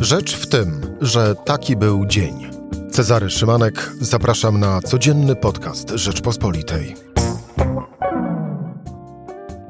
Rzecz 0.00 0.36
w 0.36 0.46
tym, 0.46 0.80
że 1.00 1.34
taki 1.34 1.76
był 1.76 2.06
dzień. 2.06 2.50
Cezary 2.90 3.30
Szymanek, 3.30 3.92
zapraszam 4.00 4.60
na 4.60 4.80
codzienny 4.80 5.36
podcast 5.36 5.90
Rzeczpospolitej. 5.90 6.94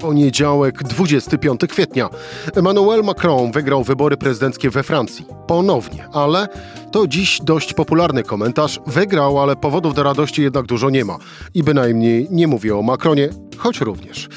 Poniedziałek, 0.00 0.82
25 0.82 1.60
kwietnia. 1.68 2.08
Emmanuel 2.54 3.04
Macron 3.04 3.52
wygrał 3.52 3.84
wybory 3.84 4.16
prezydenckie 4.16 4.70
we 4.70 4.82
Francji. 4.82 5.26
Ponownie, 5.46 6.08
ale 6.12 6.48
to 6.92 7.06
dziś 7.06 7.40
dość 7.42 7.74
popularny 7.74 8.22
komentarz. 8.22 8.80
Wygrał, 8.86 9.40
ale 9.40 9.56
powodów 9.56 9.94
do 9.94 10.02
radości 10.02 10.42
jednak 10.42 10.66
dużo 10.66 10.90
nie 10.90 11.04
ma. 11.04 11.16
I 11.54 11.62
bynajmniej 11.62 12.26
nie 12.30 12.46
mówię 12.46 12.76
o 12.76 12.82
Macronie, 12.82 13.28
choć 13.56 13.80
również. 13.80 14.28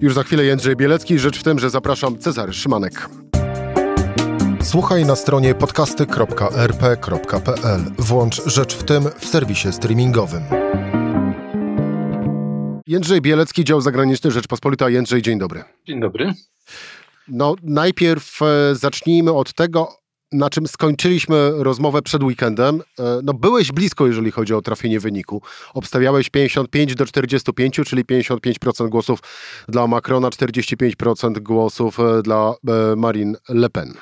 Już 0.00 0.14
za 0.14 0.22
chwilę 0.22 0.44
Jędrzej 0.44 0.76
Bielecki. 0.76 1.18
Rzecz 1.18 1.38
w 1.38 1.42
tym, 1.42 1.58
że 1.58 1.70
zapraszam 1.70 2.18
Cezary 2.18 2.52
Szymanek. 2.52 3.08
Słuchaj 4.76 5.04
na 5.04 5.16
stronie 5.16 5.54
podcasty.rp.pl. 5.54 7.80
Włącz 7.98 8.46
Rzecz 8.46 8.76
w 8.76 8.84
tym 8.84 9.04
w 9.18 9.26
serwisie 9.26 9.72
streamingowym. 9.72 10.42
Jędrzej 12.86 13.20
Bielecki, 13.20 13.64
dział 13.64 13.80
zagraniczny 13.80 14.30
Rzeczpospolita. 14.30 14.88
Jędrzej, 14.88 15.22
dzień 15.22 15.38
dobry. 15.38 15.64
Dzień 15.86 16.00
dobry. 16.00 16.34
No, 17.28 17.54
najpierw 17.62 18.42
e, 18.42 18.74
zacznijmy 18.74 19.32
od 19.32 19.54
tego, 19.54 19.88
na 20.32 20.50
czym 20.50 20.66
skończyliśmy 20.66 21.52
rozmowę 21.56 22.02
przed 22.02 22.22
weekendem. 22.22 22.82
E, 22.98 23.20
no, 23.22 23.34
byłeś 23.34 23.72
blisko, 23.72 24.06
jeżeli 24.06 24.30
chodzi 24.30 24.54
o 24.54 24.62
trafienie 24.62 25.00
wyniku. 25.00 25.42
Obstawiałeś 25.74 26.30
55 26.30 26.94
do 26.94 27.06
45, 27.06 27.80
czyli 27.86 28.04
55% 28.04 28.88
głosów 28.88 29.20
dla 29.68 29.86
Macrona, 29.86 30.28
45% 30.28 31.38
głosów 31.38 32.00
e, 32.00 32.22
dla 32.22 32.54
Marine 32.96 33.38
Le 33.48 33.70
Pen. 33.70 33.94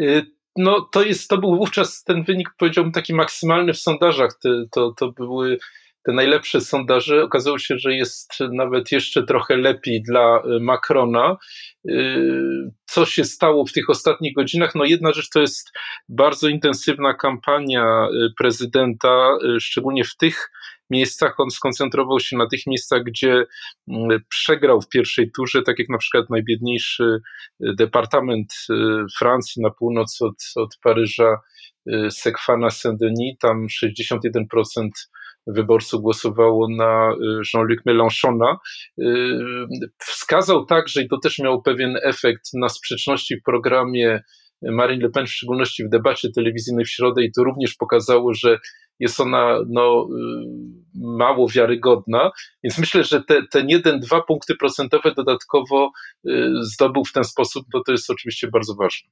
Y, 0.00 0.26
no, 0.56 0.80
to, 0.80 1.02
jest, 1.02 1.30
to 1.30 1.38
był 1.38 1.56
wówczas 1.56 2.04
ten 2.04 2.24
wynik, 2.24 2.48
powiedziałbym, 2.58 2.92
taki 2.92 3.14
maksymalny 3.14 3.72
w 3.72 3.78
sondażach. 3.78 4.38
To, 4.72 4.92
to, 4.92 5.12
były 5.12 5.58
te 6.04 6.12
najlepsze 6.12 6.60
sondaże. 6.60 7.22
Okazało 7.22 7.58
się, 7.58 7.78
że 7.78 7.94
jest 7.94 8.32
nawet 8.52 8.92
jeszcze 8.92 9.22
trochę 9.22 9.56
lepiej 9.56 10.02
dla 10.02 10.38
y, 10.38 10.60
Macrona. 10.60 11.36
Y, 11.88 12.70
co 12.86 13.06
się 13.06 13.24
stało 13.24 13.66
w 13.66 13.72
tych 13.72 13.90
ostatnich 13.90 14.34
godzinach? 14.34 14.74
No, 14.74 14.84
jedna 14.84 15.12
rzecz 15.12 15.30
to 15.30 15.40
jest 15.40 15.72
bardzo 16.08 16.48
intensywna 16.48 17.14
kampania 17.14 18.08
prezydenta, 18.38 19.38
szczególnie 19.60 20.04
w 20.04 20.16
tych 20.16 20.50
miejscach. 20.90 21.40
On 21.40 21.50
skoncentrował 21.50 22.20
się 22.20 22.36
na 22.36 22.46
tych 22.48 22.66
miejscach, 22.66 23.02
gdzie 23.02 23.44
mm, 23.88 24.20
przegrał 24.28 24.80
w 24.80 24.88
pierwszej 24.88 25.30
turze, 25.30 25.62
tak 25.62 25.78
jak 25.78 25.88
na 25.88 25.98
przykład 25.98 26.30
najbiedniejszy 26.30 27.04
y, 27.04 27.74
departament 27.74 28.52
y, 28.70 28.74
Francji 29.18 29.62
na 29.62 29.70
północ 29.70 30.22
od, 30.22 30.34
od 30.56 30.78
Paryża, 30.82 31.36
y, 31.86 32.10
Sekwana 32.10 32.70
Saint-Denis, 32.70 33.38
tam 33.40 33.66
61% 33.84 34.88
wyborców 35.46 36.02
głosowało 36.02 36.68
na 36.70 37.14
Jean-Luc 37.54 37.78
Mélenchona. 37.86 38.56
Wskazał 39.98 40.66
także, 40.66 41.02
i 41.02 41.08
to 41.08 41.18
też 41.18 41.38
miało 41.38 41.62
pewien 41.62 41.96
efekt 42.02 42.50
na 42.54 42.68
sprzeczności 42.68 43.36
w 43.36 43.42
programie 43.42 44.22
Marine 44.62 45.02
Le 45.02 45.10
Pen, 45.10 45.26
w 45.26 45.32
szczególności 45.32 45.84
w 45.84 45.88
debacie 45.88 46.28
telewizyjnej 46.32 46.84
w 46.84 46.90
środę, 46.90 47.24
i 47.24 47.32
to 47.32 47.44
również 47.44 47.74
pokazało, 47.74 48.34
że 48.34 48.58
jest 49.00 49.20
ona 49.20 49.58
no, 49.68 50.08
y, 50.10 50.78
mało 50.94 51.48
wiarygodna, 51.48 52.30
więc 52.64 52.78
myślę, 52.78 53.04
że 53.04 53.22
te, 53.22 53.42
ten 53.50 53.68
jeden, 53.68 54.00
dwa 54.00 54.22
punkty 54.22 54.56
procentowe 54.56 55.14
dodatkowo 55.14 55.90
y, 56.26 56.50
zdobył 56.62 57.04
w 57.04 57.12
ten 57.12 57.24
sposób, 57.24 57.66
bo 57.72 57.82
to 57.82 57.92
jest 57.92 58.10
oczywiście 58.10 58.48
bardzo 58.48 58.74
ważne. 58.74 59.08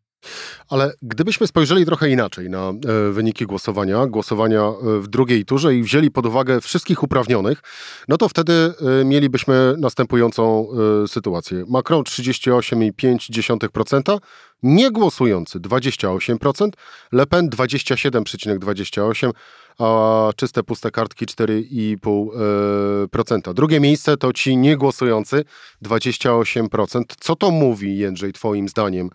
Ale 0.68 0.92
gdybyśmy 1.02 1.46
spojrzeli 1.46 1.86
trochę 1.86 2.10
inaczej 2.10 2.50
na 2.50 2.68
e, 2.68 2.72
wyniki 3.12 3.46
głosowania, 3.46 4.06
głosowania 4.06 4.60
e, 4.60 4.72
w 5.00 5.08
drugiej 5.08 5.44
turze 5.44 5.74
i 5.74 5.82
wzięli 5.82 6.10
pod 6.10 6.26
uwagę 6.26 6.60
wszystkich 6.60 7.02
uprawnionych, 7.02 7.62
no 8.08 8.16
to 8.16 8.28
wtedy 8.28 8.52
e, 8.52 8.72
mielibyśmy 9.04 9.74
następującą 9.78 10.66
sytuację. 11.06 11.64
Macron 11.68 12.02
38,5%, 12.02 14.18
niegłosujący 14.62 15.60
28%, 15.60 16.68
Le 17.12 17.26
Pen 17.26 17.50
27,28%, 17.50 19.30
a 19.78 20.30
czyste 20.36 20.62
puste 20.62 20.90
kartki 20.90 21.26
4,5%. 21.26 23.54
Drugie 23.54 23.80
miejsce 23.80 24.16
to 24.16 24.32
ci 24.32 24.56
niegłosujący 24.56 25.44
28%. 25.84 27.02
Co 27.20 27.36
to 27.36 27.50
mówi, 27.50 27.98
Jędrzej, 27.98 28.32
twoim 28.32 28.68
zdaniem 28.68 29.10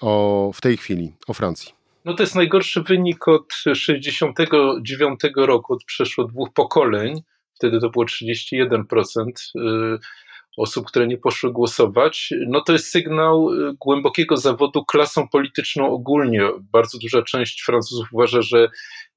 o, 0.00 0.50
w 0.54 0.60
tej 0.60 0.76
chwili 0.76 1.12
o 1.26 1.34
Francji? 1.34 1.72
No 2.04 2.14
to 2.14 2.22
jest 2.22 2.34
najgorszy 2.34 2.82
wynik 2.82 3.28
od 3.28 3.54
69 3.74 5.20
roku, 5.36 5.72
od 5.72 5.84
przeszło 5.84 6.24
dwóch 6.24 6.52
pokoleń. 6.52 7.22
Wtedy 7.54 7.80
to 7.80 7.90
było 7.90 8.04
31% 8.04 9.30
osób, 10.56 10.86
które 10.86 11.06
nie 11.06 11.18
poszły 11.18 11.52
głosować, 11.52 12.34
no 12.48 12.60
to 12.60 12.72
jest 12.72 12.88
sygnał 12.88 13.50
y, 13.52 13.74
głębokiego 13.80 14.36
zawodu 14.36 14.84
klasą 14.84 15.28
polityczną 15.28 15.90
ogólnie. 15.90 16.40
Bardzo 16.72 16.98
duża 16.98 17.22
część 17.22 17.62
Francuzów 17.62 18.08
uważa, 18.12 18.42
że 18.42 18.68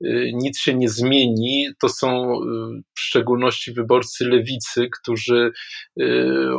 y, 0.06 0.32
nic 0.34 0.60
się 0.60 0.74
nie 0.74 0.90
zmieni. 0.90 1.68
To 1.82 1.90
są 1.90 2.34
y, 2.34 2.36
w 2.96 3.00
szczególności 3.00 3.74
wyborcy 3.74 4.26
lewicy, 4.26 4.90
którzy 5.02 5.52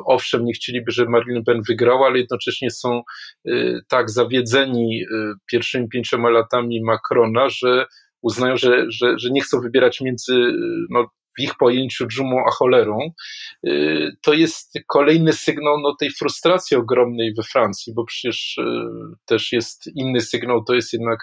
owszem 0.07 0.45
nie 0.45 0.53
chcieliby, 0.53 0.93
żeby 0.93 1.11
Marine 1.11 1.39
Le 1.39 1.45
Pen 1.45 1.63
wygrała, 1.69 2.07
ale 2.07 2.19
jednocześnie 2.19 2.71
są 2.71 3.03
tak 3.89 4.11
zawiedzeni 4.11 5.05
pierwszymi 5.51 5.89
pięcioma 5.89 6.31
latami 6.31 6.83
Macrona, 6.83 7.49
że 7.49 7.87
uznają, 8.23 8.57
że, 8.57 8.85
że, 8.89 9.19
że 9.19 9.31
nie 9.31 9.41
chcą 9.41 9.61
wybierać 9.61 10.01
między 10.01 10.35
no, 10.91 11.07
ich 11.41 11.55
pojęciu 11.57 12.07
dżumą 12.07 12.45
a 12.49 12.51
cholerą, 12.51 12.99
y, 13.67 14.11
to 14.23 14.33
jest 14.35 14.79
kolejny 14.87 15.33
sygnał 15.33 15.81
no, 15.81 15.97
tej 16.01 16.11
frustracji 16.11 16.77
ogromnej 16.77 17.35
we 17.35 17.43
Francji, 17.43 17.95
bo 17.95 18.05
przecież 18.05 18.59
y, 18.59 18.63
też 19.27 19.53
jest 19.53 19.91
inny 19.95 20.21
sygnał, 20.21 20.65
to 20.65 20.75
jest 20.75 20.93
jednak 20.93 21.19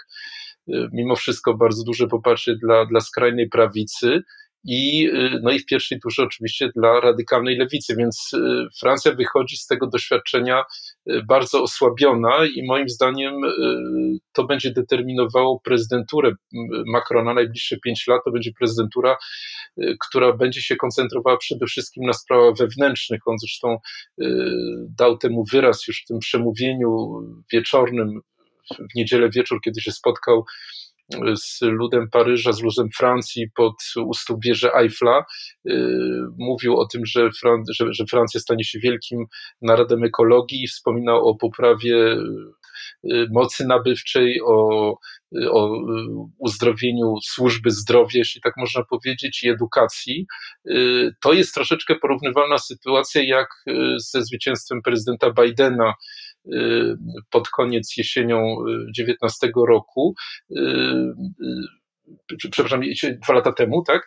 y, 0.68 0.88
mimo 0.92 1.16
wszystko 1.16 1.54
bardzo 1.54 1.84
duże 1.84 2.06
poparcie 2.06 2.54
dla, 2.62 2.86
dla 2.86 3.00
skrajnej 3.00 3.48
prawicy 3.48 4.22
i, 4.68 5.10
no 5.42 5.50
i 5.50 5.58
w 5.58 5.66
pierwszej 5.66 6.00
turze 6.00 6.22
oczywiście 6.22 6.70
dla 6.76 7.00
radykalnej 7.00 7.56
lewicy, 7.56 7.96
więc 7.96 8.30
Francja 8.80 9.12
wychodzi 9.12 9.56
z 9.56 9.66
tego 9.66 9.86
doświadczenia 9.86 10.62
bardzo 11.28 11.62
osłabiona 11.62 12.46
i 12.54 12.66
moim 12.66 12.88
zdaniem 12.88 13.34
to 14.32 14.44
będzie 14.44 14.72
determinowało 14.72 15.60
prezydenturę 15.60 16.32
Macrona 16.86 17.34
najbliższe 17.34 17.76
pięć 17.80 18.06
lat. 18.06 18.20
To 18.24 18.30
będzie 18.30 18.50
prezydentura, 18.58 19.16
która 20.08 20.32
będzie 20.32 20.62
się 20.62 20.76
koncentrowała 20.76 21.36
przede 21.36 21.66
wszystkim 21.66 22.06
na 22.06 22.12
sprawach 22.12 22.56
wewnętrznych. 22.56 23.20
On 23.26 23.38
zresztą 23.38 23.78
dał 24.98 25.18
temu 25.18 25.44
wyraz 25.52 25.88
już 25.88 26.02
w 26.02 26.06
tym 26.06 26.18
przemówieniu 26.18 27.20
wieczornym 27.52 28.20
w 28.70 28.94
niedzielę 28.94 29.30
wieczór, 29.30 29.60
kiedy 29.64 29.80
się 29.80 29.92
spotkał 29.92 30.44
z 31.36 31.60
ludem 31.62 32.08
Paryża, 32.12 32.52
z 32.52 32.62
ludem 32.62 32.88
Francji 32.96 33.50
pod 33.54 33.74
u 33.96 34.38
wieży 34.44 34.74
Eiffla. 34.74 35.24
Y, 35.68 35.72
mówił 36.38 36.76
o 36.76 36.86
tym, 36.86 37.06
że, 37.06 37.30
Fran 37.40 37.62
że, 37.70 37.86
że 37.90 38.04
Francja 38.10 38.40
stanie 38.40 38.64
się 38.64 38.78
wielkim 38.78 39.24
narodem 39.62 40.04
ekologii, 40.04 40.66
wspominał 40.66 41.28
o 41.28 41.36
poprawie 41.36 42.16
y, 43.04 43.26
mocy 43.30 43.66
nabywczej, 43.66 44.40
o, 44.44 44.98
o 45.50 45.82
uzdrowieniu 46.38 47.14
służby 47.22 47.70
zdrowia, 47.70 48.18
jeśli 48.18 48.40
tak 48.40 48.54
można 48.56 48.84
powiedzieć, 48.84 49.42
i 49.42 49.48
edukacji. 49.48 50.26
Y, 50.70 51.14
to 51.22 51.32
jest 51.32 51.54
troszeczkę 51.54 51.94
porównywalna 51.94 52.58
sytuacja 52.58 53.22
jak 53.24 53.48
ze 53.96 54.22
zwycięstwem 54.22 54.82
prezydenta 54.82 55.30
Bidena 55.42 55.88
Y, 55.88 56.25
pod 57.30 57.48
koniec 57.48 57.96
jesienią 57.96 58.56
19 58.94 59.46
y, 59.46 59.50
roku 59.68 60.14
y, 60.50 60.56
przepraszam, 62.52 62.80
dwa 63.24 63.34
lata 63.34 63.52
temu, 63.52 63.82
tak? 63.82 64.06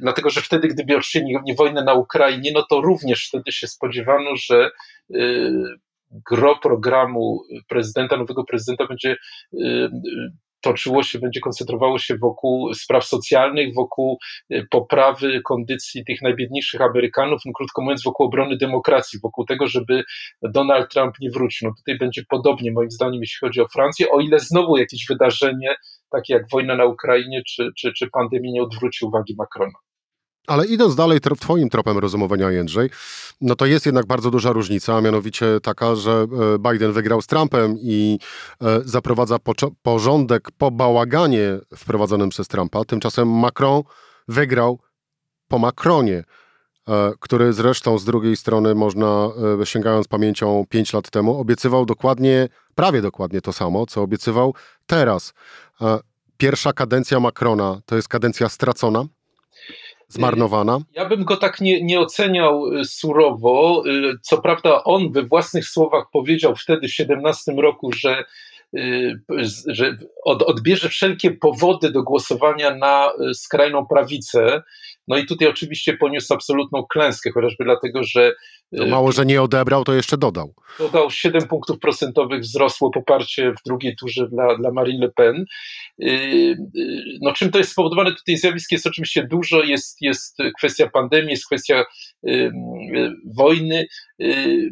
Dlatego, 0.00 0.30
że 0.30 0.40
wtedy, 0.40 0.68
gdyby 0.68 0.96
odcięli 0.96 1.34
wojnę 1.58 1.84
na 1.84 1.94
Ukrainie, 1.94 2.50
no 2.54 2.66
to 2.70 2.80
również 2.80 3.28
wtedy 3.28 3.52
się 3.52 3.66
spodziewano, 3.66 4.30
że 4.36 4.70
gro 6.30 6.58
programu 6.62 7.42
prezydenta, 7.68 8.16
nowego 8.16 8.44
prezydenta 8.44 8.86
będzie 8.86 9.16
toczyło 10.60 11.02
się, 11.02 11.18
będzie 11.18 11.40
koncentrowało 11.40 11.98
się 11.98 12.16
wokół 12.16 12.74
spraw 12.74 13.04
socjalnych, 13.04 13.74
wokół 13.74 14.18
y, 14.52 14.66
poprawy 14.70 15.40
kondycji 15.44 16.04
tych 16.04 16.22
najbiedniejszych 16.22 16.80
Amerykanów, 16.80 17.40
no 17.46 17.52
krótko 17.54 17.82
mówiąc, 17.82 18.02
wokół 18.04 18.26
obrony 18.26 18.56
demokracji, 18.56 19.18
wokół 19.22 19.44
tego, 19.44 19.66
żeby 19.66 20.04
Donald 20.42 20.92
Trump 20.92 21.14
nie 21.20 21.30
wrócił. 21.30 21.68
No 21.68 21.74
tutaj 21.76 21.98
będzie 21.98 22.22
podobnie, 22.28 22.72
moim 22.72 22.90
zdaniem, 22.90 23.20
jeśli 23.20 23.38
chodzi 23.46 23.60
o 23.60 23.68
Francję, 23.68 24.10
o 24.10 24.20
ile 24.20 24.38
znowu 24.38 24.76
jakieś 24.76 25.06
wydarzenie, 25.08 25.74
takie 26.10 26.34
jak 26.34 26.42
wojna 26.52 26.76
na 26.76 26.84
Ukrainie 26.84 27.42
czy, 27.48 27.70
czy, 27.78 27.92
czy 27.92 28.10
pandemia, 28.10 28.50
nie 28.52 28.62
odwróci 28.62 29.04
uwagi 29.04 29.34
Macrona. 29.38 29.89
Ale 30.50 30.66
idąc 30.66 30.94
dalej 30.94 31.20
twoim 31.20 31.68
tropem 31.68 31.98
rozumowania, 31.98 32.50
Jędrzej, 32.50 32.90
no 33.40 33.54
to 33.54 33.66
jest 33.66 33.86
jednak 33.86 34.06
bardzo 34.06 34.30
duża 34.30 34.52
różnica, 34.52 34.96
a 34.96 35.00
mianowicie 35.00 35.46
taka, 35.62 35.94
że 35.94 36.26
e, 36.64 36.72
Biden 36.72 36.92
wygrał 36.92 37.22
z 37.22 37.26
Trumpem 37.26 37.76
i 37.80 38.18
e, 38.62 38.80
zaprowadza 38.84 39.36
porządek 39.82 40.50
po 40.58 40.70
bałaganie 40.70 41.58
wprowadzonym 41.76 42.28
przez 42.28 42.48
Trumpa. 42.48 42.84
Tymczasem 42.84 43.28
Macron 43.28 43.82
wygrał 44.28 44.78
po 45.48 45.58
Macronie, 45.58 46.24
e, 46.88 47.12
który 47.20 47.52
zresztą 47.52 47.98
z 47.98 48.04
drugiej 48.04 48.36
strony 48.36 48.74
można, 48.74 49.28
sięgając 49.64 50.08
pamięcią 50.08 50.64
5 50.68 50.92
lat 50.92 51.10
temu, 51.10 51.38
obiecywał 51.38 51.86
dokładnie, 51.86 52.48
prawie 52.74 53.02
dokładnie 53.02 53.40
to 53.40 53.52
samo, 53.52 53.86
co 53.86 54.02
obiecywał 54.02 54.54
teraz. 54.86 55.32
Pierwsza 56.36 56.72
kadencja 56.72 57.20
Macrona 57.20 57.80
to 57.86 57.96
jest 57.96 58.08
kadencja 58.08 58.48
stracona? 58.48 59.04
Zmarnowana? 60.10 60.80
Ja 60.92 61.04
bym 61.04 61.24
go 61.24 61.36
tak 61.36 61.60
nie, 61.60 61.84
nie 61.84 62.00
oceniał 62.00 62.66
y, 62.66 62.84
surowo. 62.84 63.82
Y, 63.86 64.18
co 64.22 64.42
prawda, 64.42 64.84
on 64.84 65.12
we 65.12 65.22
własnych 65.22 65.68
słowach 65.68 66.04
powiedział 66.12 66.56
wtedy 66.56 66.88
w 66.88 66.94
17 66.94 67.52
roku, 67.52 67.92
że 67.92 68.24
y, 68.76 69.20
że 69.66 69.96
odbierze 70.24 70.88
wszelkie 70.88 71.30
powody 71.30 71.92
do 71.92 72.02
głosowania 72.02 72.74
na 72.74 73.12
skrajną 73.34 73.86
prawicę. 73.86 74.62
No 75.10 75.18
i 75.18 75.26
tutaj 75.26 75.48
oczywiście 75.48 75.96
poniósł 75.96 76.34
absolutną 76.34 76.86
klęskę, 76.86 77.30
chociażby 77.32 77.64
dlatego, 77.64 78.04
że 78.04 78.32
no 78.72 78.86
mało, 78.86 79.12
że 79.12 79.26
nie 79.26 79.42
odebrał, 79.42 79.84
to 79.84 79.94
jeszcze 79.94 80.18
dodał. 80.18 80.54
Dodał 80.78 81.10
7 81.10 81.48
punktów 81.48 81.78
procentowych, 81.78 82.40
wzrosło 82.40 82.90
poparcie 82.90 83.52
w 83.52 83.62
drugiej 83.66 83.96
turze 83.96 84.28
dla, 84.28 84.56
dla 84.56 84.72
Marine 84.72 85.04
Le 85.04 85.10
Pen. 85.12 85.44
Yy, 85.98 86.12
yy, 86.74 87.04
no 87.22 87.32
czym 87.32 87.50
to 87.50 87.58
jest 87.58 87.70
spowodowane? 87.70 88.14
Tutaj 88.14 88.36
zjawisk 88.36 88.72
jest 88.72 88.86
oczywiście 88.86 89.26
dużo, 89.30 89.62
jest, 89.62 89.96
jest 90.00 90.36
kwestia 90.58 90.88
pandemii, 90.88 91.30
jest 91.30 91.46
kwestia 91.46 91.84
wojny. 93.36 93.86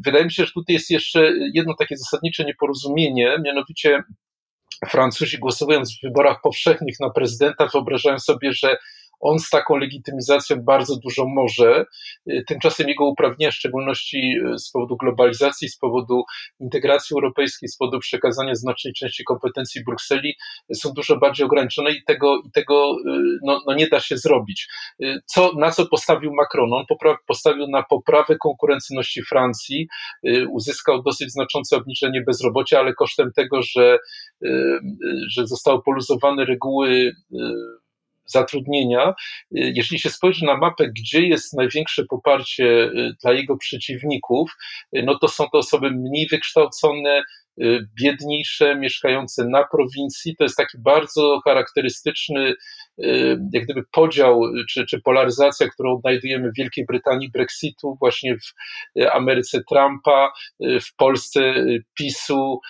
Wydaje 0.05 0.25
mi 0.25 0.33
się, 0.33 0.45
że 0.45 0.53
tutaj 0.53 0.75
jest 0.75 0.91
jeszcze 0.91 1.33
jedno 1.55 1.75
takie 1.79 1.97
zasadnicze 1.97 2.45
nieporozumienie, 2.45 3.37
mianowicie 3.45 4.03
Francuzi 4.87 5.39
głosowując 5.39 5.99
w 5.99 6.03
wyborach 6.03 6.41
powszechnych 6.43 7.01
na 7.01 7.11
prezydenta 7.11 7.69
wyobrażają 7.73 8.19
sobie, 8.19 8.53
że 8.53 8.77
on 9.21 9.39
z 9.39 9.51
taką 9.51 9.77
legitymizacją 9.77 10.57
bardzo 10.63 10.97
dużo 10.97 11.27
może. 11.27 11.85
Y, 12.31 12.45
tymczasem 12.47 12.89
jego 12.89 13.07
uprawnienia, 13.07 13.51
w 13.51 13.55
szczególności 13.55 14.39
y, 14.55 14.59
z 14.59 14.71
powodu 14.71 14.97
globalizacji, 14.97 15.69
z 15.69 15.79
powodu 15.79 16.23
integracji 16.61 17.15
europejskiej, 17.15 17.69
z 17.69 17.77
powodu 17.77 17.99
przekazania 17.99 18.55
znacznej 18.55 18.95
części 18.95 19.25
kompetencji 19.25 19.85
Brukseli, 19.85 20.35
są 20.75 20.91
dużo 20.93 21.17
bardziej 21.17 21.47
ograniczone 21.47 21.91
i 21.91 22.05
tego, 22.07 22.37
i 22.47 22.51
tego 22.51 22.97
y, 23.07 23.39
no, 23.45 23.61
no 23.67 23.75
nie 23.75 23.89
da 23.89 24.01
się 24.01 24.17
zrobić. 24.17 24.69
Co, 25.27 25.53
na 25.59 25.71
co 25.71 25.87
postawił 25.87 26.35
Macron? 26.35 26.73
On 26.73 26.85
postawił 27.27 27.67
na 27.67 27.83
poprawę 27.83 28.37
konkurencyjności 28.37 29.23
Francji, 29.23 29.89
uzyskał 30.51 31.03
dosyć 31.03 31.33
znaczące 31.33 31.77
obniżenie 31.77 32.23
bezrobocia, 32.27 32.79
ale 32.79 32.95
kosztem 32.95 33.33
tego, 33.37 33.63
że, 33.63 33.99
że 35.29 35.47
zostały 35.47 35.83
poluzowane 35.83 36.45
reguły 36.45 37.13
zatrudnienia. 38.29 39.09
Y, 39.09 39.15
Jeśli 39.51 39.99
się 39.99 40.11
spojrzy 40.11 40.45
na 40.45 40.57
mapę, 40.57 40.89
gdzie 40.89 41.27
jest 41.27 41.57
największe 41.57 42.05
poparcie 42.05 42.65
y, 42.65 43.15
dla 43.23 43.33
jego 43.33 43.57
przeciwników, 43.57 44.57
y, 44.97 45.03
no 45.03 45.19
to 45.19 45.29
są 45.29 45.45
to 45.53 45.59
osoby 45.59 45.91
mniej 45.91 46.29
wykształcone, 46.31 47.23
biedniejsze, 48.03 48.77
mieszkające 48.77 49.45
na 49.45 49.65
prowincji. 49.65 50.37
To 50.37 50.45
jest 50.45 50.57
taki 50.57 50.79
bardzo 50.79 51.41
charakterystyczny, 51.45 52.55
jak 53.53 53.65
gdyby 53.65 53.83
podział 53.93 54.41
czy, 54.71 54.87
czy 54.87 55.01
polaryzacja, 55.01 55.69
którą 55.69 55.97
odnajdujemy 55.97 56.51
w 56.51 56.57
Wielkiej 56.57 56.85
Brytanii 56.87 57.31
Brexitu, 57.31 57.97
właśnie 58.01 58.37
w 58.37 58.53
Ameryce 59.13 59.61
Trumpa, 59.69 60.33
w 60.61 60.97
Polsce 60.97 61.65
PiSu 61.95 62.61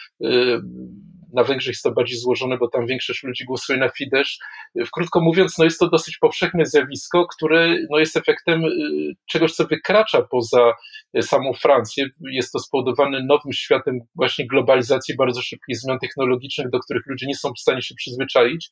na 1.32 1.44
Węgrzech 1.44 1.72
jest 1.72 1.82
to 1.82 1.92
bardziej 1.92 2.19
złożone, 2.19 2.58
bo 2.58 2.69
tam 2.69 2.86
większość 2.86 3.22
ludzi 3.22 3.44
głosuje 3.44 3.78
na 3.78 3.88
Fidesz. 3.88 4.38
Krótko 4.92 5.20
mówiąc, 5.20 5.58
no 5.58 5.64
jest 5.64 5.78
to 5.78 5.88
dosyć 5.90 6.19
powszechne 6.19 6.66
zjawisko, 6.66 7.26
które 7.26 7.76
no 7.90 7.98
jest 7.98 8.16
efektem 8.16 8.64
y, 8.64 8.69
czegoś, 9.26 9.52
co 9.52 9.66
wykracza 9.66 10.22
poza 10.22 10.72
y, 11.19 11.22
samą 11.22 11.52
Francję. 11.52 12.06
Jest 12.30 12.52
to 12.52 12.58
spowodowane 12.58 13.22
nowym 13.25 13.52
światem 13.52 14.00
właśnie 14.14 14.46
globalizacji, 14.46 15.16
bardzo 15.16 15.42
szybkich 15.42 15.76
zmian 15.76 15.98
technologicznych, 15.98 16.70
do 16.70 16.78
których 16.78 17.02
ludzie 17.06 17.26
nie 17.26 17.34
są 17.34 17.52
w 17.52 17.60
stanie 17.60 17.82
się 17.82 17.94
przyzwyczaić. 17.94 18.70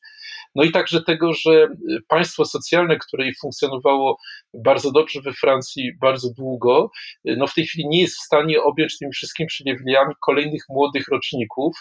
No 0.55 0.63
i 0.63 0.71
także 0.71 1.03
tego, 1.03 1.33
że 1.33 1.51
y, 1.51 1.67
państwo 2.07 2.45
socjalne, 2.45 2.97
które 2.97 3.27
funkcjonowało 3.41 4.17
bardzo 4.53 4.91
dobrze 4.91 5.21
we 5.21 5.33
Francji 5.33 5.91
bardzo 6.01 6.29
długo, 6.37 6.91
no 7.25 7.47
w 7.47 7.53
tej 7.53 7.65
chwili 7.65 7.87
nie 7.87 8.01
jest 8.01 8.15
w 8.15 8.25
stanie 8.25 8.61
objąć 8.61 8.97
tymi 8.97 9.11
wszystkimi 9.11 9.47
przywilejami 9.47 10.13
kolejnych 10.21 10.63
młodych 10.69 11.07
roczników. 11.07 11.75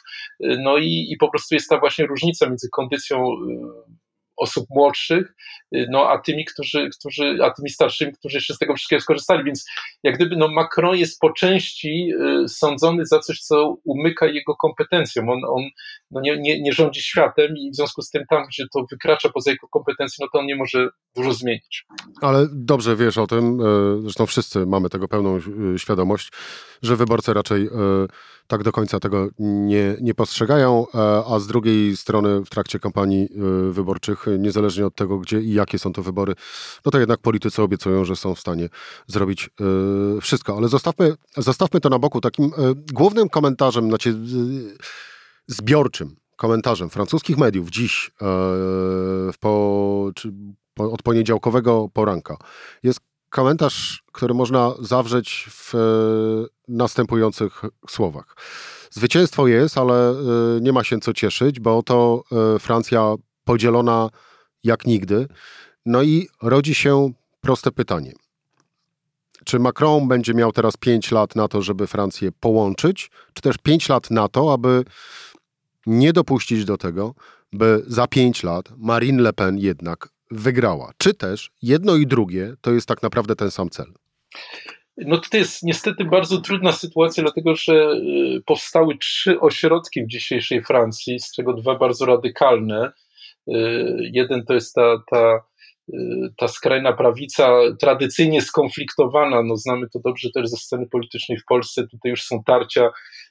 No 0.67 0.79
i, 0.79 1.07
i 1.11 1.17
po 1.17 1.31
prostu 1.31 1.55
jest 1.55 1.69
ta 1.69 1.79
właśnie 1.79 2.07
różnica 2.07 2.47
między 2.47 2.69
kondycją 2.73 3.27
y, 3.27 3.97
osób 4.37 4.67
młodszych, 4.71 5.35
y, 5.75 5.87
no 5.91 6.11
a 6.11 6.19
tymi, 6.19 6.45
którzy, 6.45 6.89
którzy, 6.99 7.39
a 7.43 7.51
tymi 7.51 7.71
starszymi, 7.71 8.13
którzy 8.13 8.37
jeszcze 8.37 8.55
z 8.55 8.59
tego 8.59 8.75
wszystkiego 8.75 9.01
skorzystali. 9.01 9.45
Więc 9.45 9.65
jak 10.03 10.15
gdyby 10.15 10.37
no, 10.37 10.49
Macron 10.49 10.97
jest 10.97 11.21
po 11.21 11.33
części 11.33 12.11
y, 12.45 12.49
sądzony 12.49 13.07
za 13.07 13.19
coś, 13.19 13.41
co 13.41 13.77
umyka 13.85 14.27
jego 14.27 14.57
kompetencjom. 14.57 15.29
On, 15.29 15.41
on 15.45 15.63
no, 16.11 16.21
nie, 16.21 16.37
nie, 16.39 16.63
nie 16.63 16.73
rządzi 16.73 17.03
światem 17.03 17.57
i 17.57 17.71
w 17.71 17.77
związku 17.77 18.03
z 18.03 18.11
tym 18.11 18.25
tam, 18.31 18.47
gdzie 18.47 18.65
to 18.75 18.87
wykracza 18.91 19.29
poza 19.29 19.51
jego 19.51 19.69
kompetencje, 19.69 20.25
no 20.25 20.29
to 20.33 20.39
on 20.39 20.47
nie 20.47 20.57
może 20.57 20.89
dużo 21.17 21.33
zmienić. 21.33 21.87
Ale 22.21 22.47
dobrze 22.53 22.97
wiesz 22.97 23.19
o 23.19 23.27
tym, 23.27 23.59
zresztą 24.03 24.27
wszyscy 24.27 24.67
mamy 24.67 24.89
tego 24.89 25.09
pełną 25.09 25.39
świadomość, 25.77 26.33
że 26.83 26.97
wyborcy 26.97 27.35
raczej 27.35 27.69
tak 28.47 28.63
do 28.63 28.73
końca 28.73 29.01
tego 29.01 29.29
nie, 29.39 29.97
nie 30.01 30.15
postrzegają, 30.15 30.87
a 31.31 31.39
z 31.39 31.47
drugiej 31.47 31.97
strony 31.97 32.45
w 32.45 32.51
trakcie 32.51 32.79
kampanii 32.79 33.29
wyborczych, 33.71 34.27
niezależnie 34.39 34.87
od 34.87 34.95
tego, 34.95 35.19
gdzie 35.19 35.41
i 35.41 35.53
jakie 35.53 35.79
są 35.79 35.93
to 35.93 36.03
wybory, 36.03 36.35
no 36.85 36.93
to 36.93 36.99
jednak 36.99 37.21
politycy 37.21 37.63
obiecują, 37.63 38.05
że 38.05 38.17
są 38.17 38.35
w 38.35 38.41
stanie 38.41 38.69
zrobić 39.07 39.51
wszystko. 40.21 40.57
Ale 40.57 40.69
zostawmy, 40.69 41.15
zostawmy 41.37 41.81
to 41.81 41.89
na 41.89 41.99
boku. 41.99 42.21
Takim 42.21 42.51
głównym 42.93 43.29
komentarzem, 43.29 43.89
znaczy 43.89 44.17
zbiorczym 45.47 46.17
komentarzem 46.37 46.91
francuskich 46.91 47.39
mediów 47.39 47.71
dziś 47.71 48.11
po, 49.41 50.11
czy 50.15 50.33
od 50.79 51.03
poniedziałkowego 51.03 51.89
poranka. 51.93 52.37
Jest 52.83 53.01
komentarz, 53.31 54.03
który 54.13 54.35
można 54.35 54.75
zawrzeć 54.81 55.47
w 55.51 55.75
e, 55.75 55.79
następujących 56.69 57.63
słowach. 57.89 58.37
Zwycięstwo 58.91 59.47
jest, 59.47 59.79
ale 59.79 60.11
e, 60.11 60.15
nie 60.61 60.73
ma 60.73 60.85
się 60.85 60.99
co 60.99 61.13
cieszyć, 61.13 61.61
bo 61.61 61.83
to 61.83 62.23
e, 62.57 62.59
Francja 62.59 63.15
podzielona 63.45 64.11
jak 64.65 64.87
nigdy. 64.87 65.29
No 65.87 66.03
i 66.03 66.29
rodzi 66.43 66.75
się 66.75 67.13
proste 67.41 67.73
pytanie. 67.73 68.13
Czy 69.45 69.59
Macron 69.59 70.09
będzie 70.09 70.35
miał 70.35 70.53
teraz 70.53 70.77
5 70.77 71.11
lat 71.11 71.37
na 71.37 71.49
to, 71.49 71.63
żeby 71.63 71.87
Francję 71.87 72.33
połączyć, 72.33 73.11
czy 73.35 73.43
też 73.43 73.59
5 73.59 73.89
lat 73.89 74.11
na 74.11 74.29
to, 74.29 74.53
aby 74.53 74.85
nie 75.87 76.13
dopuścić 76.13 76.65
do 76.65 76.77
tego, 76.77 77.15
by 77.53 77.85
za 77.87 78.07
5 78.07 78.43
lat 78.43 78.69
Marine 78.77 79.23
Le 79.23 79.33
Pen 79.33 79.59
jednak 79.59 80.09
wygrała. 80.31 80.93
Czy 80.99 81.15
też 81.15 81.51
jedno 81.63 81.97
i 81.97 82.07
drugie 82.07 82.55
to 82.61 82.73
jest 82.73 82.89
tak 82.89 83.03
naprawdę 83.03 83.37
ten 83.37 83.51
sam 83.51 83.71
cel? 83.71 83.87
No 84.97 85.21
to 85.31 85.37
jest 85.37 85.63
niestety 85.63 86.05
bardzo 86.05 86.41
trudna 86.41 86.73
sytuacja, 86.73 87.23
dlatego 87.23 87.55
że 87.55 87.73
y, 87.75 88.43
powstały 88.47 88.99
trzy 88.99 89.41
ośrodki 89.41 90.05
w 90.05 90.09
dzisiejszej 90.09 90.65
Francji, 90.65 91.21
z 91.21 91.33
czego 91.33 91.55
dwa 91.55 91.79
bardzo 91.79 92.07
radykalne. 92.07 92.93
Y, 93.49 93.53
jeden 94.13 94.45
to 94.45 94.55
jest 94.55 94.75
ta, 94.75 95.03
ta, 95.11 95.41
y, 95.95 95.99
ta 96.37 96.49
skrajna 96.49 96.93
prawica, 96.93 97.51
tradycyjnie 97.81 98.43
skonfliktowana, 98.43 99.43
no 99.43 99.57
znamy 99.57 99.89
to 99.93 100.01
dobrze 100.05 100.31
też 100.35 100.49
ze 100.49 100.57
sceny 100.57 100.87
politycznej 100.87 101.39
w 101.39 101.45
Polsce, 101.45 101.87
tutaj 101.87 102.11
już 102.11 102.23
są 102.23 102.43
tarcia 102.47 102.91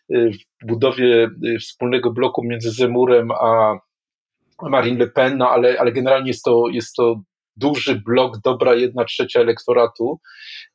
w 0.09 0.65
budowie 0.67 1.29
wspólnego 1.61 2.11
bloku 2.11 2.43
między 2.43 2.71
Zemurem 2.71 3.31
a 3.31 3.79
Marine 4.61 4.99
Le 4.99 5.07
Pen, 5.07 5.37
no 5.37 5.49
ale, 5.49 5.79
ale 5.79 5.91
generalnie 5.91 6.27
jest 6.27 6.43
to, 6.43 6.63
jest 6.71 6.95
to 6.95 7.21
duży 7.55 8.01
blok, 8.05 8.37
dobra 8.43 8.75
jedna 8.75 9.05
trzecia 9.05 9.39
elektoratu. 9.39 10.19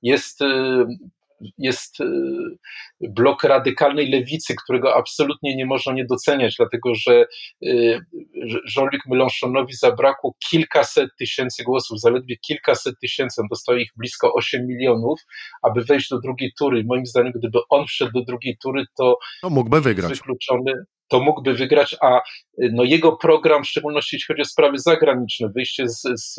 Jest, 0.03 0.43
y, 0.43 0.87
jest 1.59 2.01
y, 2.01 2.05
blok 3.01 3.45
radykalnej 3.45 4.11
lewicy, 4.11 4.55
którego 4.65 4.97
absolutnie 4.97 5.57
nie 5.57 5.67
można 5.67 5.93
nie 5.93 6.05
doceniać, 6.05 6.57
dlatego 6.57 6.95
że 6.95 7.25
y, 7.65 8.01
Jean-Luc 8.77 9.03
Mélenchonowi 9.09 9.73
zabrakło 9.73 10.35
kilkaset 10.51 11.11
tysięcy 11.19 11.63
głosów, 11.63 12.01
zaledwie 12.01 12.37
kilkaset 12.37 12.95
tysięcy, 13.01 13.41
on 13.41 13.47
dostał 13.51 13.77
ich 13.77 13.91
blisko 13.97 14.35
8 14.35 14.67
milionów, 14.67 15.21
aby 15.63 15.85
wejść 15.85 16.09
do 16.09 16.21
drugiej 16.21 16.53
tury. 16.59 16.85
Moim 16.85 17.07
zdaniem, 17.07 17.33
gdyby 17.35 17.59
on 17.69 17.87
wszedł 17.87 18.13
do 18.13 18.25
drugiej 18.25 18.57
tury, 18.63 18.85
to 18.97 19.19
no, 19.43 19.51
mógłby 19.51 19.81
wygrać. 19.81 20.13
Wykluczony, 20.13 20.73
to 21.11 21.21
mógłby 21.21 21.55
wygrać, 21.55 21.97
a 22.01 22.21
no 22.59 22.85
jego 22.85 23.17
program, 23.17 23.65
w 23.65 23.69
szczególności 23.69 24.17
jeśli 24.17 24.27
chodzi 24.27 24.43
o 24.43 24.45
sprawy 24.45 24.79
zagraniczne, 24.79 25.49
wyjście 25.49 25.89
z, 25.89 26.03
z, 26.15 26.35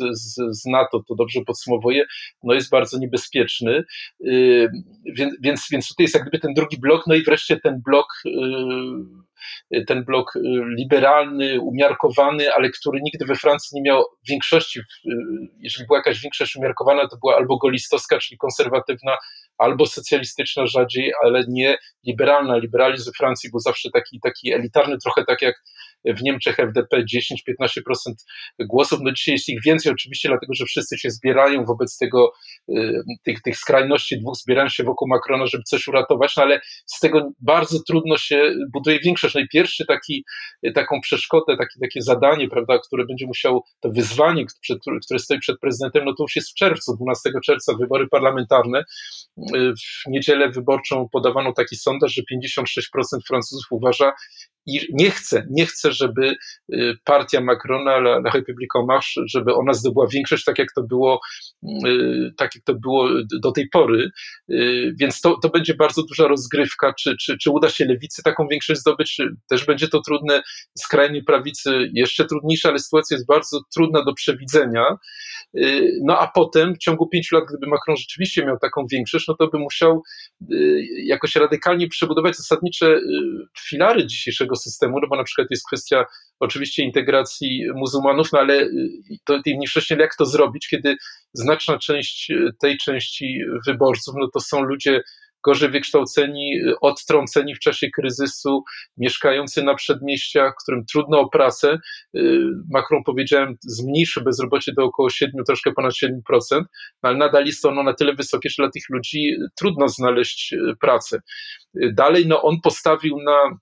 z, 0.50 0.64
NATO, 0.64 1.02
to 1.08 1.14
dobrze 1.14 1.40
podsumowuje, 1.46 2.04
no 2.42 2.54
jest 2.54 2.70
bardzo 2.70 2.98
niebezpieczny, 2.98 3.84
więc, 5.16 5.34
więc, 5.40 5.68
więc 5.70 5.88
tutaj 5.88 6.04
jest 6.04 6.14
jak 6.14 6.22
gdyby 6.22 6.38
ten 6.38 6.54
drugi 6.54 6.78
blok, 6.80 7.06
no 7.06 7.14
i 7.14 7.22
wreszcie 7.22 7.60
ten 7.60 7.82
blok 7.84 8.06
ten 9.86 10.04
blok 10.04 10.32
liberalny, 10.78 11.60
umiarkowany, 11.60 12.52
ale 12.54 12.70
który 12.70 13.00
nigdy 13.02 13.24
we 13.24 13.34
Francji 13.34 13.80
nie 13.80 13.90
miał 13.90 14.04
większości. 14.28 14.80
Jeżeli 15.58 15.86
była 15.86 15.98
jakaś 15.98 16.20
większość 16.20 16.56
umiarkowana, 16.56 17.08
to 17.08 17.16
była 17.16 17.36
albo 17.36 17.58
golistowska, 17.58 18.18
czyli 18.18 18.38
konserwatywna, 18.38 19.16
albo 19.58 19.86
socjalistyczna 19.86 20.66
rzadziej, 20.66 21.12
ale 21.24 21.44
nie 21.48 21.76
liberalna. 22.06 22.56
Liberalizm 22.56 23.04
we 23.04 23.12
Francji 23.18 23.50
był 23.50 23.60
zawsze 23.60 23.90
taki, 23.90 24.20
taki 24.20 24.52
elitarny, 24.52 24.98
trochę 24.98 25.24
tak 25.24 25.42
jak 25.42 25.54
w 26.04 26.22
Niemczech 26.22 26.60
FDP 26.60 27.04
10-15% 27.04 28.12
głosów. 28.60 29.00
No 29.02 29.12
dzisiaj 29.12 29.32
jest 29.32 29.48
ich 29.48 29.62
więcej 29.64 29.92
oczywiście, 29.92 30.28
dlatego 30.28 30.54
że 30.54 30.64
wszyscy 30.64 30.98
się 30.98 31.10
zbierają 31.10 31.64
wobec 31.64 31.98
tego, 31.98 32.32
y, 32.68 33.02
tych, 33.24 33.42
tych 33.42 33.56
skrajności 33.56 34.20
dwóch, 34.20 34.36
zbierają 34.36 34.68
się 34.68 34.84
wokół 34.84 35.08
Macrona, 35.08 35.46
żeby 35.46 35.64
coś 35.64 35.88
uratować, 35.88 36.36
no 36.36 36.42
ale 36.42 36.60
z 36.86 37.00
tego 37.00 37.32
bardzo 37.40 37.78
trudno 37.88 38.16
się 38.16 38.54
buduje 38.72 39.00
większość. 39.00 39.34
No 39.34 39.40
i 39.40 39.48
pierwszy 39.48 39.86
taki, 39.86 40.24
taką 40.74 41.00
przeszkodę, 41.00 41.56
taki, 41.56 41.80
takie 41.80 42.02
zadanie, 42.02 42.48
prawda, 42.48 42.78
które 42.78 43.04
będzie 43.06 43.26
musiał, 43.26 43.62
to 43.80 43.90
wyzwanie, 43.90 44.46
które 45.04 45.18
stoi 45.18 45.38
przed 45.38 45.60
prezydentem, 45.60 46.04
no 46.04 46.14
to 46.14 46.24
już 46.24 46.36
jest 46.36 46.50
w 46.50 46.54
czerwcu, 46.54 46.96
12 46.96 47.30
czerwca 47.44 47.74
wybory 47.80 48.08
parlamentarne. 48.08 48.84
Y, 49.38 49.72
w 50.06 50.10
niedzielę 50.10 50.50
wyborczą 50.50 51.08
podawano 51.12 51.52
taki 51.52 51.76
sondaż, 51.76 52.14
że 52.14 52.22
56% 52.22 53.20
Francuzów 53.28 53.66
uważa, 53.70 54.12
i 54.66 54.80
nie 54.92 55.10
chce, 55.10 55.46
nie 55.50 55.66
chce, 55.66 55.92
żeby 55.92 56.36
y, 56.74 56.94
partia 57.04 57.40
Macrona, 57.40 57.96
La, 57.96 58.16
La 58.16 58.30
République 58.30 58.76
en 58.80 58.86
Marche, 58.86 59.20
żeby 59.26 59.54
ona 59.54 59.72
zdobyła 59.72 60.06
większość, 60.06 60.44
tak 60.44 60.58
jak 60.58 60.68
to 60.74 60.82
było, 60.82 61.20
y, 61.86 62.30
tak 62.36 62.54
jak 62.54 62.64
to 62.64 62.74
było 62.74 63.08
do 63.42 63.52
tej 63.52 63.68
pory. 63.68 64.10
Y, 64.50 64.94
więc 65.00 65.20
to, 65.20 65.38
to 65.42 65.48
będzie 65.48 65.74
bardzo 65.74 66.02
duża 66.02 66.28
rozgrywka, 66.28 66.94
czy, 67.00 67.16
czy, 67.20 67.38
czy 67.38 67.50
uda 67.50 67.68
się 67.68 67.84
lewicy 67.84 68.22
taką 68.22 68.48
większość 68.48 68.80
zdobyć, 68.80 69.20
też 69.48 69.66
będzie 69.66 69.88
to 69.88 70.00
trudne, 70.00 70.42
skrajnej 70.78 71.24
prawicy 71.24 71.90
jeszcze 71.94 72.24
trudniejsze, 72.24 72.68
ale 72.68 72.78
sytuacja 72.78 73.14
jest 73.14 73.26
bardzo 73.26 73.60
trudna 73.74 74.04
do 74.04 74.14
przewidzenia. 74.14 74.84
No 76.02 76.18
a 76.18 76.28
potem 76.34 76.74
w 76.74 76.78
ciągu 76.78 77.08
pięciu 77.08 77.36
lat, 77.36 77.44
gdyby 77.48 77.66
Macron 77.66 77.96
rzeczywiście 77.96 78.46
miał 78.46 78.58
taką 78.58 78.86
większość, 78.92 79.28
no 79.28 79.34
to 79.34 79.48
by 79.48 79.58
musiał 79.58 80.02
jakoś 81.04 81.36
radykalnie 81.36 81.88
przebudować 81.88 82.36
zasadnicze 82.36 83.00
filary 83.58 84.06
dzisiejszego 84.06 84.51
systemu, 84.56 85.00
no 85.00 85.08
bo 85.08 85.16
na 85.16 85.24
przykład 85.24 85.48
jest 85.50 85.66
kwestia 85.66 86.04
oczywiście 86.40 86.82
integracji 86.82 87.66
muzułmanów, 87.74 88.32
no 88.32 88.38
ale 88.38 88.62
y, 88.62 88.70
to, 89.24 89.42
tej 89.42 89.56
mniejszości, 89.56 89.94
jak 89.98 90.16
to 90.16 90.26
zrobić, 90.26 90.68
kiedy 90.68 90.96
znaczna 91.32 91.78
część 91.78 92.30
y, 92.30 92.50
tej 92.60 92.78
części 92.78 93.38
wyborców, 93.66 94.14
no 94.18 94.28
to 94.34 94.40
są 94.40 94.62
ludzie 94.62 95.02
gorzej 95.44 95.70
wykształceni, 95.70 96.60
y, 96.60 96.80
odtrąceni 96.80 97.54
w 97.54 97.58
czasie 97.58 97.90
kryzysu, 97.90 98.64
mieszkający 98.96 99.62
na 99.62 99.74
przedmieściach, 99.74 100.54
którym 100.62 100.84
trudno 100.92 101.20
o 101.20 101.28
pracę. 101.28 101.78
Macron, 102.70 103.02
powiedziałem, 103.04 103.56
zmniejszy 103.62 104.20
bezrobocie 104.20 104.72
do 104.72 104.84
około 104.84 105.10
7, 105.10 105.44
troszkę 105.44 105.72
ponad 105.72 105.92
7%, 105.92 106.10
no 106.50 106.62
ale 107.02 107.18
nadal 107.18 107.46
jest 107.46 107.64
ono 107.64 107.82
na 107.82 107.94
tyle 107.94 108.14
wysokie, 108.14 108.48
że 108.50 108.62
dla 108.62 108.70
tych 108.70 108.82
ludzi 108.90 109.36
trudno 109.58 109.88
znaleźć 109.88 110.54
pracę. 110.80 111.20
Dalej, 111.92 112.26
no 112.26 112.42
on 112.42 112.56
postawił 112.62 113.16
na 113.24 113.58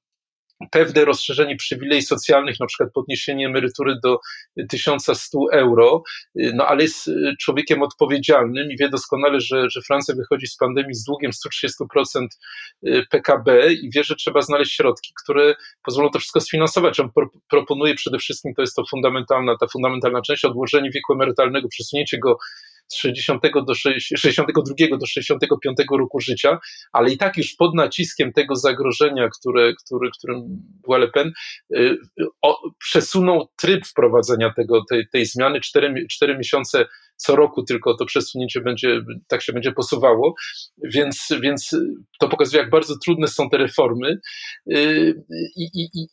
pewne 0.71 1.05
rozszerzenie 1.05 1.57
przywilei 1.57 2.02
socjalnych, 2.02 2.61
na 2.61 2.67
przykład 2.67 2.93
podniesienie 2.93 3.47
emerytury 3.47 3.95
do 4.02 4.19
1100 4.69 5.38
euro, 5.52 6.02
no 6.35 6.67
ale 6.67 6.83
jest 6.83 7.11
człowiekiem 7.40 7.83
odpowiedzialnym 7.83 8.71
i 8.71 8.76
wie 8.76 8.88
doskonale, 8.88 9.40
że, 9.40 9.71
że 9.71 9.83
Francja 9.83 10.14
wychodzi 10.14 10.47
z 10.47 10.57
pandemii 10.57 10.95
z 10.95 11.05
długiem 11.05 11.31
130% 11.31 12.26
PKB 13.11 13.73
i 13.73 13.90
wie, 13.95 14.05
że 14.05 14.14
trzeba 14.14 14.43
znaleźć 14.43 14.76
środki, 14.76 15.12
które 15.25 15.55
pozwolą 15.85 16.11
to 16.11 16.19
wszystko 16.19 16.40
sfinansować. 16.40 17.00
On 17.00 17.11
pro, 17.12 17.29
proponuje 17.50 17.95
przede 17.95 18.19
wszystkim, 18.19 18.55
to 18.55 18.62
jest 18.62 18.76
to 18.76 18.83
fundamentalna, 18.90 19.57
ta 19.61 19.67
fundamentalna 19.73 20.23
część, 20.23 20.45
odłożenie 20.45 20.90
wieku 20.90 21.12
emerytalnego, 21.12 21.69
przesunięcie 21.69 22.19
go 22.19 22.38
60 22.95 23.43
do 23.67 23.75
62 23.75 24.97
do 24.99 25.07
65 25.07 25.79
roku 25.99 26.21
życia, 26.21 26.59
ale 26.93 27.11
i 27.11 27.19
tak 27.19 27.37
już 27.37 27.55
pod 27.55 27.75
naciskiem 27.75 28.33
tego 28.33 28.57
zagrożenia, 28.57 29.29
które, 29.29 29.73
które, 29.85 30.11
którym 30.19 30.43
była 30.83 30.99
Le 30.99 31.09
Pen, 31.09 31.33
y, 31.77 31.97
przesunął 32.79 33.49
tryb 33.57 33.87
wprowadzenia 33.87 34.53
tego, 34.57 34.85
tej, 34.89 35.09
tej 35.09 35.27
zmiany. 35.27 35.61
Cztery, 35.61 36.07
cztery 36.11 36.39
miesiące 36.39 36.87
co 37.21 37.37
roku 37.37 37.62
tylko 37.62 37.97
to 37.97 38.05
przesunięcie 38.05 38.61
będzie, 38.61 39.00
tak 39.29 39.43
się 39.43 39.53
będzie 39.53 39.73
posuwało, 39.73 40.35
więc, 40.85 41.29
więc 41.41 41.77
to 42.21 42.29
pokazuje, 42.29 42.62
jak 42.62 42.71
bardzo 42.71 42.95
trudne 43.05 43.29
są 43.29 43.50
te 43.50 43.59
reformy. 43.59 44.21
Y, 44.73 45.25
I, 45.57 45.65
i, 45.65 45.89
i 45.95 46.07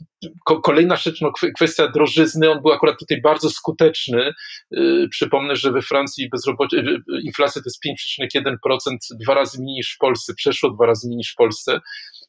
kolejna 0.63 0.95
rzecz, 0.95 1.21
no, 1.21 1.31
kwestia 1.55 1.87
drożyzny, 1.87 2.51
on 2.51 2.61
był 2.61 2.71
akurat 2.71 2.99
tutaj 2.99 3.21
bardzo 3.21 3.49
skuteczny. 3.49 4.33
Y, 4.77 5.07
przypomnę, 5.11 5.55
że 5.55 5.71
we 5.71 5.81
Francji 5.81 6.29
bezrobocie, 6.29 6.83
inflacja 7.23 7.61
to 7.61 7.69
jest 7.69 8.07
5,1%, 8.35 8.97
dwa 9.23 9.33
razy 9.33 9.61
mniej 9.61 9.75
niż 9.75 9.93
w 9.95 9.97
Polsce, 9.97 10.33
przeszło 10.33 10.71
dwa 10.71 10.85
razy 10.85 11.07
mniej 11.07 11.17
niż 11.17 11.31
w 11.31 11.35
Polsce 11.35 11.79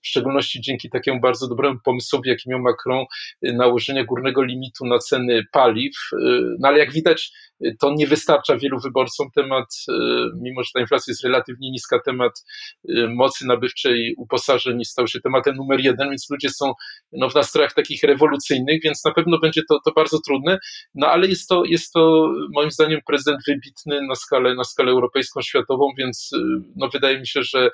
w 0.02 0.06
szczególności 0.08 0.60
dzięki 0.60 0.90
takiemu 0.90 1.20
bardzo 1.20 1.48
dobremu 1.48 1.78
pomysłowi, 1.84 2.30
jaki 2.30 2.50
miał 2.50 2.60
Macron, 2.60 3.04
nałożenia 3.42 4.04
górnego 4.04 4.42
limitu 4.42 4.86
na 4.86 4.98
ceny 4.98 5.42
paliw. 5.52 5.94
No 6.60 6.68
ale 6.68 6.78
jak 6.78 6.92
widać, 6.92 7.32
to 7.80 7.94
nie 7.96 8.06
wystarcza 8.06 8.56
wielu 8.56 8.80
wyborcom. 8.80 9.28
Temat, 9.34 9.66
mimo 10.40 10.62
że 10.62 10.70
ta 10.74 10.80
inflacja 10.80 11.10
jest 11.10 11.24
relatywnie 11.24 11.70
niska, 11.70 12.00
temat 12.04 12.32
mocy 13.08 13.46
nabywczej 13.46 14.14
uposażeń 14.18 14.84
stał 14.84 15.06
się 15.06 15.20
tematem 15.20 15.56
numer 15.56 15.80
jeden, 15.80 16.08
więc 16.08 16.30
ludzie 16.30 16.50
są 16.50 16.72
no, 17.12 17.30
w 17.30 17.34
nastrojach 17.34 17.74
takich 17.74 18.02
rewolucyjnych, 18.02 18.82
więc 18.82 19.04
na 19.04 19.12
pewno 19.12 19.38
będzie 19.38 19.62
to, 19.68 19.78
to 19.84 19.92
bardzo 19.92 20.18
trudne, 20.26 20.58
no 20.94 21.06
ale 21.06 21.26
jest 21.28 21.48
to, 21.48 21.62
jest 21.64 21.92
to 21.92 22.32
moim 22.54 22.70
zdaniem 22.70 23.00
prezydent 23.06 23.40
wybitny 23.48 24.06
na 24.06 24.14
skalę, 24.14 24.54
na 24.54 24.64
skalę 24.64 24.90
europejską, 24.90 25.42
światową, 25.42 25.88
więc 25.98 26.30
no, 26.76 26.88
wydaje 26.88 27.20
mi 27.20 27.26
się, 27.26 27.42
że 27.42 27.70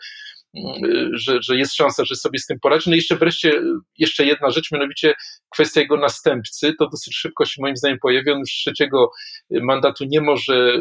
że, 1.12 1.42
że 1.42 1.56
jest 1.56 1.74
szansa, 1.74 2.04
że 2.04 2.16
sobie 2.16 2.38
z 2.38 2.46
tym 2.46 2.60
poradzi. 2.60 2.90
No 2.90 2.94
i 2.94 2.98
jeszcze 2.98 3.16
wreszcie, 3.16 3.60
jeszcze 3.98 4.24
jedna 4.24 4.50
rzecz, 4.50 4.72
mianowicie 4.72 5.14
kwestia 5.50 5.80
jego 5.80 5.96
następcy, 5.96 6.74
to 6.78 6.88
dosyć 6.88 7.16
szybko 7.16 7.44
się 7.44 7.62
moim 7.62 7.76
zdaniem 7.76 7.98
pojawi, 8.02 8.30
on 8.30 8.38
już 8.38 8.50
trzeciego 8.50 9.10
mandatu 9.50 10.04
nie 10.04 10.20
może 10.20 10.54
y, 10.54 10.80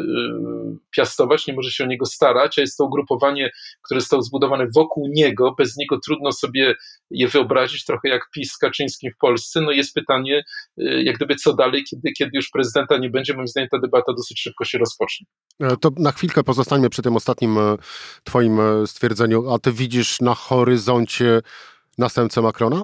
piastować, 0.90 1.46
nie 1.46 1.54
może 1.54 1.70
się 1.70 1.84
o 1.84 1.86
niego 1.86 2.06
starać, 2.06 2.58
a 2.58 2.60
jest 2.60 2.78
to 2.78 2.84
ugrupowanie, 2.84 3.50
które 3.82 4.00
zostało 4.00 4.22
zbudowane 4.22 4.66
wokół 4.74 5.08
niego, 5.08 5.54
bez 5.58 5.76
niego 5.76 5.98
trudno 6.04 6.32
sobie 6.32 6.74
je 7.10 7.28
wyobrazić, 7.28 7.84
trochę 7.84 8.08
jak 8.08 8.30
PiS 8.34 8.52
z 8.52 8.58
Kaczyńskim 8.58 9.12
w 9.12 9.16
Polsce, 9.16 9.60
no 9.60 9.70
jest 9.70 9.94
pytanie, 9.94 10.44
y, 10.78 11.02
jak 11.02 11.16
gdyby 11.16 11.34
co 11.34 11.54
dalej, 11.54 11.84
kiedy, 11.90 12.12
kiedy 12.12 12.30
już 12.34 12.50
prezydenta 12.50 12.98
nie 12.98 13.10
będzie, 13.10 13.34
moim 13.34 13.48
zdaniem 13.48 13.68
ta 13.68 13.78
debata 13.78 14.12
dosyć 14.12 14.40
szybko 14.40 14.64
się 14.64 14.78
rozpocznie. 14.78 15.26
E, 15.60 15.76
to 15.76 15.90
na 15.96 16.12
chwilkę 16.12 16.44
pozostańmy 16.44 16.90
przy 16.90 17.02
tym 17.02 17.16
ostatnim 17.16 17.58
e, 17.58 17.76
twoim 18.24 18.60
e, 18.60 18.86
stwierdzeniu, 18.86 19.50
a 19.52 19.58
ty 19.64 19.72
widzisz 19.72 20.20
na 20.20 20.34
horyzoncie 20.34 21.40
następcę 21.98 22.42
Macrona? 22.42 22.82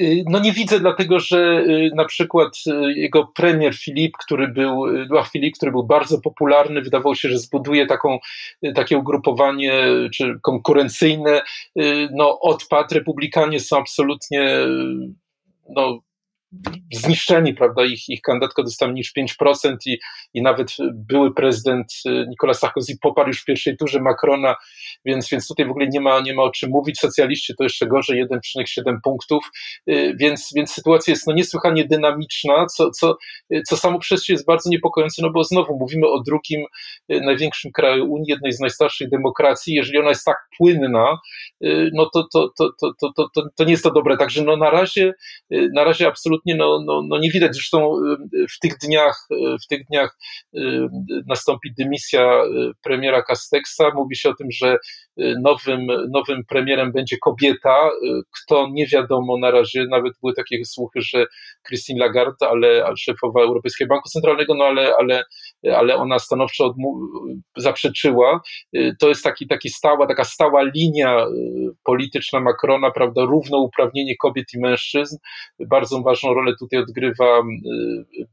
Y, 0.00 0.24
no 0.28 0.38
nie 0.38 0.52
widzę, 0.52 0.80
dlatego 0.80 1.20
że 1.20 1.64
y, 1.68 1.90
na 1.94 2.04
przykład 2.04 2.52
y, 2.66 2.92
jego 2.92 3.26
premier 3.26 3.74
Filip, 3.74 4.16
który 4.16 4.48
był, 4.48 4.86
Edouard 5.02 5.30
Filip, 5.30 5.56
który 5.56 5.72
był 5.72 5.86
bardzo 5.86 6.20
popularny, 6.20 6.82
wydawało 6.82 7.14
się, 7.14 7.28
że 7.28 7.38
zbuduje 7.38 7.86
taką, 7.86 8.18
takie 8.74 8.98
ugrupowanie 8.98 9.72
czy 10.12 10.38
konkurencyjne, 10.42 11.42
no 12.12 12.40
odpadł, 12.40 12.94
republikanie 12.94 13.60
są 13.60 13.78
absolutnie 13.78 14.58
no, 15.68 16.00
zniszczeni, 16.92 17.54
prawda? 17.54 17.84
Ich, 17.84 18.08
ich 18.08 18.20
kandydatka 18.20 18.62
dostała 18.62 18.92
niż 18.92 19.12
5% 19.18 19.76
i, 19.86 19.98
i 20.34 20.42
nawet 20.42 20.76
były 20.94 21.34
prezydent 21.34 21.86
y, 22.06 22.26
Nicolas 22.28 22.58
Sarkozy 22.58 22.94
poparł 23.00 23.28
już 23.28 23.42
w 23.42 23.44
pierwszej 23.44 23.76
turze 23.76 24.00
Macrona, 24.00 24.56
więc, 25.04 25.28
więc 25.28 25.48
tutaj 25.48 25.66
w 25.66 25.70
ogóle 25.70 25.86
nie 25.88 26.00
ma, 26.00 26.20
nie 26.20 26.34
ma 26.34 26.42
o 26.42 26.50
czym 26.50 26.70
mówić. 26.70 26.98
Socjaliści 26.98 27.54
to 27.58 27.64
jeszcze 27.64 27.86
gorzej, 27.86 28.26
1,7 28.26 28.96
punktów, 29.04 29.50
y, 29.90 30.14
więc, 30.20 30.50
więc 30.56 30.70
sytuacja 30.72 31.12
jest 31.12 31.26
no 31.26 31.32
niesłychanie 31.32 31.84
dynamiczna, 31.84 32.66
co, 32.66 32.90
co, 32.90 33.16
y, 33.54 33.62
co 33.68 33.76
samo 33.76 33.98
przez 33.98 34.24
się 34.24 34.32
jest 34.32 34.46
bardzo 34.46 34.70
niepokojące, 34.70 35.22
no 35.22 35.30
bo 35.30 35.44
znowu 35.44 35.78
mówimy 35.78 36.06
o 36.08 36.22
drugim 36.22 36.64
największym 37.08 37.72
kraju 37.72 38.12
Unii, 38.12 38.28
jednej 38.28 38.52
z 38.52 38.60
najstarszych 38.60 39.10
demokracji. 39.10 39.74
Jeżeli 39.74 39.98
ona 39.98 40.08
jest 40.08 40.24
tak 40.24 40.36
płynna, 40.58 41.18
no 41.92 42.10
to, 42.14 42.26
to, 42.32 42.48
to, 42.58 42.70
to, 42.80 42.92
to, 43.00 43.28
to, 43.34 43.42
to 43.56 43.64
nie 43.64 43.70
jest 43.70 43.84
to 43.84 43.90
dobre. 43.90 44.16
Także 44.16 44.42
no 44.42 44.56
na 44.56 44.70
razie, 44.70 45.12
na 45.50 45.84
razie 45.84 46.06
absolutnie 46.06 46.43
absolutnie 46.44 46.54
no, 46.56 46.80
no, 46.86 47.02
no 47.08 47.18
nie 47.18 47.30
widać. 47.30 47.54
Zresztą 47.54 47.96
w 48.50 48.58
tych 48.58 48.78
dniach, 48.78 49.26
w 49.64 49.66
tych 49.66 49.86
dniach 49.86 50.18
nastąpi 51.26 51.74
dymisja 51.78 52.42
premiera 52.82 53.22
Castexa. 53.22 53.94
Mówi 53.94 54.16
się 54.16 54.28
o 54.30 54.34
tym, 54.34 54.48
że 54.50 54.76
nowym, 55.42 55.86
nowym 56.10 56.44
premierem 56.48 56.92
będzie 56.92 57.16
kobieta. 57.18 57.90
Kto 58.42 58.68
nie 58.72 58.86
wiadomo 58.86 59.38
na 59.38 59.50
razie, 59.50 59.86
nawet 59.90 60.12
były 60.22 60.34
takie 60.34 60.64
słuchy, 60.64 61.00
że 61.02 61.26
Christine 61.66 62.00
Lagarde, 62.00 62.48
ale 62.48 62.96
szefowa 62.96 63.42
Europejskiego 63.42 63.88
Banku 63.88 64.08
Centralnego, 64.08 64.54
no 64.54 64.64
ale, 64.64 64.92
ale, 65.00 65.22
ale 65.76 65.96
ona 65.96 66.18
stanowczo 66.18 66.74
zaprzeczyła. 67.56 68.40
To 68.98 69.08
jest 69.08 69.24
taki, 69.24 69.46
taki 69.46 69.70
stała, 69.70 70.06
taka 70.06 70.24
stała 70.24 70.62
linia 70.62 71.26
polityczna 71.84 72.40
Macrona, 72.40 72.90
prawda, 72.90 73.24
równouprawnienie 73.24 74.16
kobiet 74.16 74.46
i 74.54 74.60
mężczyzn. 74.60 75.16
Bardzo 75.68 76.02
ważną 76.02 76.34
rolę 76.34 76.52
tutaj 76.58 76.78
odgrywa 76.78 77.42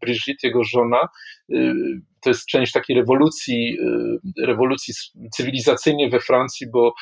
Brigitte, 0.01 0.47
jego 0.47 0.63
żona. 0.63 1.07
To 2.21 2.29
jest 2.29 2.45
część 2.45 2.71
takiej 2.71 2.95
rewolucji, 2.95 3.77
rewolucji 4.43 4.93
cywilizacyjnej 5.33 6.09
we 6.09 6.19
Francji, 6.19 6.67
bo 6.73 6.93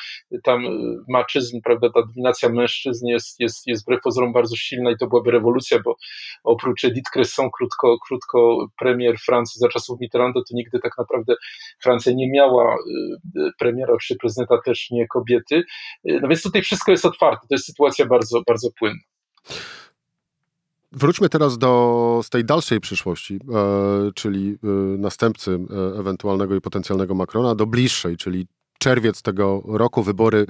tam 0.44 0.62
maczyzn, 1.08 1.60
prawda, 1.64 1.90
ta 1.94 2.02
dominacja 2.02 2.48
mężczyzn 2.48 3.06
jest, 3.06 3.40
jest, 3.40 3.66
jest 3.66 3.82
wbrew 3.82 4.00
pozorom 4.02 4.32
bardzo 4.32 4.56
silna 4.56 4.90
i 4.90 4.96
to 4.96 5.06
byłaby 5.06 5.30
rewolucja, 5.30 5.78
bo 5.84 5.96
oprócz 6.44 6.84
Edith 6.84 7.10
Cresson, 7.10 7.50
krótko, 7.58 7.98
krótko 8.06 8.66
premier 8.78 9.18
Francji 9.18 9.58
za 9.58 9.68
czasów 9.68 10.00
Mitterranda, 10.00 10.40
to 10.40 10.54
nigdy 10.56 10.78
tak 10.80 10.98
naprawdę 10.98 11.34
Francja 11.82 12.12
nie 12.12 12.30
miała 12.30 12.76
premiera 13.58 13.96
czy 14.02 14.16
prezydenta 14.16 14.58
też 14.64 14.90
nie 14.90 15.06
kobiety. 15.08 15.62
No 16.04 16.28
więc 16.28 16.42
tutaj 16.42 16.62
wszystko 16.62 16.92
jest 16.92 17.06
otwarte, 17.06 17.46
to 17.48 17.54
jest 17.54 17.66
sytuacja 17.66 18.06
bardzo, 18.06 18.42
bardzo 18.46 18.68
płynna. 18.78 19.00
Wróćmy 20.92 21.28
teraz 21.28 21.58
do 21.58 22.20
z 22.22 22.30
tej 22.30 22.44
dalszej 22.44 22.80
przyszłości, 22.80 23.34
e, 23.34 24.12
czyli 24.14 24.58
e, 24.64 24.66
następcy 24.98 25.50
e, 25.70 25.98
ewentualnego 25.98 26.54
i 26.54 26.60
potencjalnego 26.60 27.14
Macrona, 27.14 27.54
do 27.54 27.66
bliższej, 27.66 28.16
czyli 28.16 28.46
czerwiec 28.78 29.22
tego 29.22 29.62
roku, 29.66 30.02
wybory 30.02 30.46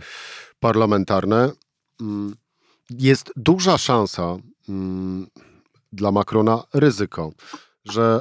parlamentarne. 0.60 1.52
Mm, 2.00 2.34
jest 2.90 3.32
duża 3.36 3.78
szansa 3.78 4.36
mm, 4.68 5.26
dla 5.92 6.12
Macrona, 6.12 6.62
ryzyko, 6.74 7.32
że 7.84 8.20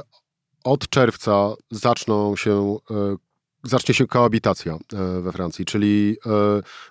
od 0.64 0.88
czerwca 0.88 1.54
zaczną 1.70 2.36
się, 2.36 2.76
zacznie 3.64 3.94
się 3.94 4.06
koabitacja 4.06 4.78
we 5.20 5.32
Francji, 5.32 5.64
czyli 5.64 6.16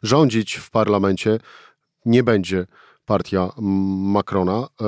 rządzić 0.03 0.55
w 0.55 0.69
parlamencie 0.69 1.39
nie 2.05 2.23
będzie 2.23 2.65
partia 3.09 3.49
Macrona. 4.15 4.67
E, 4.81 4.85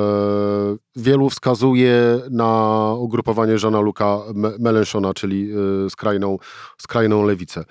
wielu 0.95 1.29
wskazuje 1.29 2.21
na 2.31 2.93
ugrupowanie 2.93 3.55
Jeana 3.63 3.79
Luca 3.79 4.19
Mélenchona, 4.59 5.13
czyli 5.13 5.51
e, 5.85 5.89
skrajną, 5.89 6.37
skrajną 6.77 7.23
lewicę. 7.23 7.63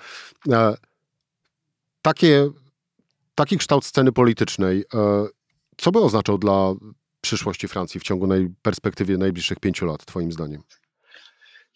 E, 0.51 0.77
takie, 2.01 2.49
taki 3.35 3.57
kształt 3.57 3.85
sceny 3.85 4.11
politycznej, 4.11 4.83
co 5.77 5.91
by 5.91 5.99
oznaczał 5.99 6.37
dla 6.37 6.73
przyszłości 7.21 7.67
Francji 7.67 7.99
w 7.99 8.03
ciągu 8.03 8.27
perspektywy 8.61 9.17
najbliższych 9.17 9.59
pięciu 9.59 9.85
lat, 9.85 10.05
Twoim 10.05 10.31
zdaniem? 10.31 10.61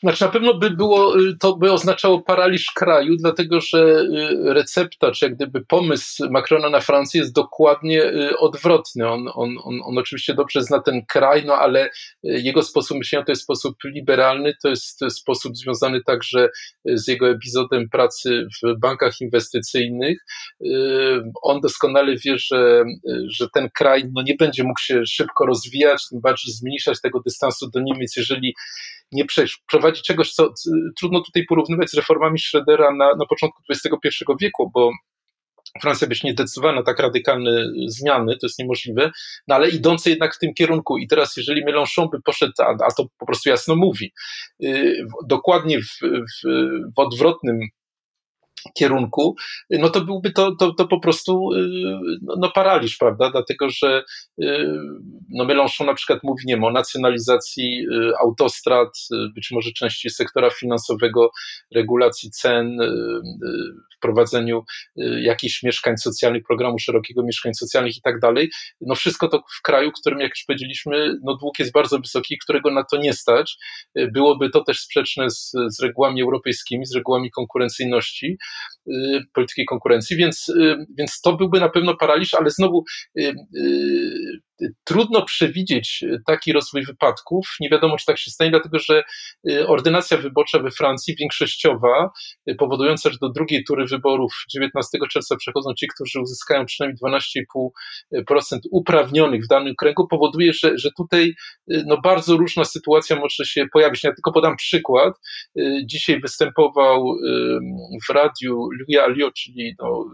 Znaczy 0.05 0.23
na 0.23 0.31
pewno 0.31 0.53
by 0.53 0.69
było, 0.69 1.19
y, 1.19 1.37
to 1.39 1.55
by 1.55 1.71
oznaczało 1.71 2.21
paraliż 2.21 2.71
kraju, 2.75 3.15
dlatego 3.19 3.61
że 3.61 3.77
y, 3.77 4.53
recepta, 4.53 5.11
czy 5.11 5.25
jak 5.25 5.35
gdyby 5.35 5.65
pomysł 5.65 6.29
Macrona 6.29 6.69
na 6.69 6.79
Francję 6.79 7.21
jest 7.21 7.33
dokładnie 7.33 8.03
y, 8.03 8.37
odwrotny. 8.37 9.07
On, 9.07 9.27
on, 9.33 9.57
on, 9.63 9.79
on 9.83 9.97
oczywiście 9.97 10.33
dobrze 10.33 10.61
zna 10.61 10.79
ten 10.79 11.05
kraj, 11.05 11.45
no 11.45 11.53
ale 11.53 11.89
jego 12.23 12.63
sposób 12.63 12.97
myślenia 12.97 13.25
to 13.25 13.31
jest 13.31 13.41
sposób 13.41 13.75
liberalny, 13.85 14.53
to 14.63 14.69
jest 14.69 14.99
sposób 15.09 15.57
związany 15.57 16.01
także 16.03 16.49
z 16.85 17.07
jego 17.07 17.29
epizodem 17.29 17.89
pracy 17.89 18.47
w 18.63 18.79
bankach 18.79 19.21
inwestycyjnych. 19.21 20.17
On 21.43 21.61
doskonale 21.61 22.15
wie, 22.25 22.37
że, 22.37 22.83
że 23.27 23.47
ten 23.53 23.69
kraj 23.77 24.03
no, 24.13 24.21
nie 24.21 24.35
będzie 24.35 24.63
mógł 24.63 24.79
się 24.79 25.01
szybko 25.05 25.45
rozwijać, 25.45 26.09
tym 26.09 26.21
bardziej 26.21 26.53
zmniejszać 26.53 27.01
tego 27.01 27.19
dystansu 27.25 27.69
do 27.69 27.79
Niemiec, 27.79 28.15
jeżeli 28.15 28.53
nie 29.11 29.25
przeprowadzi 29.25 29.94
czegoś, 30.01 30.31
co 30.31 30.53
trudno 30.99 31.21
tutaj 31.21 31.45
porównywać 31.45 31.89
z 31.89 31.93
reformami 31.93 32.39
Schroedera 32.39 32.91
na, 32.91 33.15
na 33.15 33.25
początku 33.29 33.61
XXI 33.69 34.09
wieku, 34.41 34.71
bo 34.73 34.91
Francja 35.81 36.07
być 36.07 36.23
nie 36.23 36.31
zdecydowała 36.31 36.75
na 36.75 36.83
tak 36.83 36.99
radykalne 36.99 37.65
zmiany, 37.87 38.37
to 38.37 38.47
jest 38.47 38.59
niemożliwe, 38.59 39.11
no 39.47 39.55
ale 39.55 39.69
idące 39.69 40.09
jednak 40.09 40.35
w 40.35 40.39
tym 40.39 40.53
kierunku. 40.53 40.97
I 40.97 41.07
teraz, 41.07 41.37
jeżeli 41.37 41.65
Mélenchon 41.65 42.09
by 42.11 42.21
poszedł, 42.21 42.53
a, 42.59 42.85
a 42.85 42.91
to 42.97 43.05
po 43.17 43.25
prostu 43.25 43.49
jasno 43.49 43.75
mówi, 43.75 44.13
yy, 44.59 45.05
dokładnie 45.27 45.81
w, 45.81 45.99
w, 46.01 46.47
w 46.95 46.99
odwrotnym 46.99 47.59
kierunku, 48.73 49.35
no 49.69 49.89
to 49.89 50.01
byłby 50.01 50.31
to, 50.31 50.55
to, 50.55 50.73
to 50.73 50.87
po 50.87 50.99
prostu 50.99 51.53
y, 51.53 51.67
no, 52.21 52.35
no 52.37 52.51
paraliż, 52.51 52.97
prawda? 52.97 53.31
Dlatego, 53.31 53.69
że 53.69 54.03
y, 54.43 54.67
no 55.29 55.45
Mélenchon 55.45 55.85
na 55.85 55.93
przykład 55.93 56.19
mówi 56.23 56.43
nie 56.45 56.57
o 56.57 56.71
nacjonalizacji 56.71 57.85
y, 57.87 58.11
autostrad, 58.21 58.89
być 59.35 59.51
może 59.51 59.71
części 59.71 60.09
sektora 60.09 60.49
finansowego, 60.49 61.31
regulacji 61.75 62.31
cen, 62.31 62.77
wprowadzeniu 63.97 64.63
jakichś 65.21 65.63
mieszkań 65.63 65.97
socjalnych, 65.97 66.43
programu 66.43 66.79
szerokiego 66.79 67.23
mieszkań 67.23 67.53
socjalnych 67.53 67.97
i 67.97 68.01
tak 68.01 68.19
dalej. 68.19 68.49
No 68.81 68.95
wszystko 68.95 69.27
to 69.27 69.43
w 69.59 69.61
kraju, 69.61 69.91
w 69.91 69.99
którym, 69.99 70.19
jak 70.19 70.29
już 70.29 70.43
powiedzieliśmy, 70.47 71.15
no 71.23 71.37
dług 71.37 71.59
jest 71.59 71.71
bardzo 71.71 71.99
wysoki, 71.99 72.37
którego 72.37 72.71
na 72.71 72.83
to 72.83 72.97
nie 72.97 73.13
stać. 73.13 73.57
Byłoby 74.13 74.49
to 74.49 74.63
też 74.63 74.79
sprzeczne 74.79 75.29
z, 75.29 75.51
z 75.67 75.79
regułami 75.79 76.21
europejskimi, 76.21 76.85
z 76.85 76.95
regułami 76.95 77.31
konkurencyjności. 77.31 78.37
Y, 78.87 79.21
polityki 79.33 79.65
konkurencji, 79.65 80.17
więc, 80.17 80.49
y, 80.49 80.85
więc 80.97 81.21
to 81.21 81.37
byłby 81.37 81.59
na 81.59 81.69
pewno 81.69 81.97
paraliż, 81.97 82.33
ale 82.33 82.49
znowu 82.49 82.83
y, 83.17 83.33
trudno 84.83 85.25
przewidzieć 85.25 86.03
taki 86.27 86.53
rozwój 86.53 86.85
wypadków. 86.85 87.55
Nie 87.59 87.69
wiadomo, 87.69 87.97
czy 87.97 88.05
tak 88.05 88.17
się 88.17 88.31
stanie, 88.31 88.51
dlatego 88.51 88.79
że 88.79 89.03
ordynacja 89.67 90.17
wyborcza 90.17 90.59
we 90.59 90.71
Francji, 90.71 91.15
większościowa, 91.19 92.09
powodująca, 92.57 93.09
że 93.09 93.17
do 93.21 93.29
drugiej 93.29 93.63
tury 93.63 93.85
wyborów 93.85 94.33
19 94.49 94.97
czerwca 95.11 95.35
przechodzą 95.35 95.73
ci, 95.73 95.87
którzy 95.87 96.21
uzyskają 96.21 96.65
przynajmniej 96.65 96.97
12,5% 97.03 98.59
uprawnionych 98.71 99.43
w 99.43 99.47
danym 99.47 99.75
kręgu, 99.75 100.07
powoduje, 100.07 100.53
że, 100.53 100.77
że 100.77 100.89
tutaj 100.97 101.33
no, 101.67 102.01
bardzo 102.01 102.37
różna 102.37 102.65
sytuacja 102.65 103.15
może 103.15 103.45
się 103.45 103.65
pojawić. 103.73 104.03
Ja 104.03 104.13
tylko 104.13 104.31
podam 104.31 104.55
przykład. 104.55 105.13
Dzisiaj 105.85 106.19
występował 106.19 107.17
w 108.09 108.13
radiu 108.13 108.69
Louis 108.79 108.99
Alliot, 108.99 109.33
czyli 109.33 109.75
no, 109.79 110.05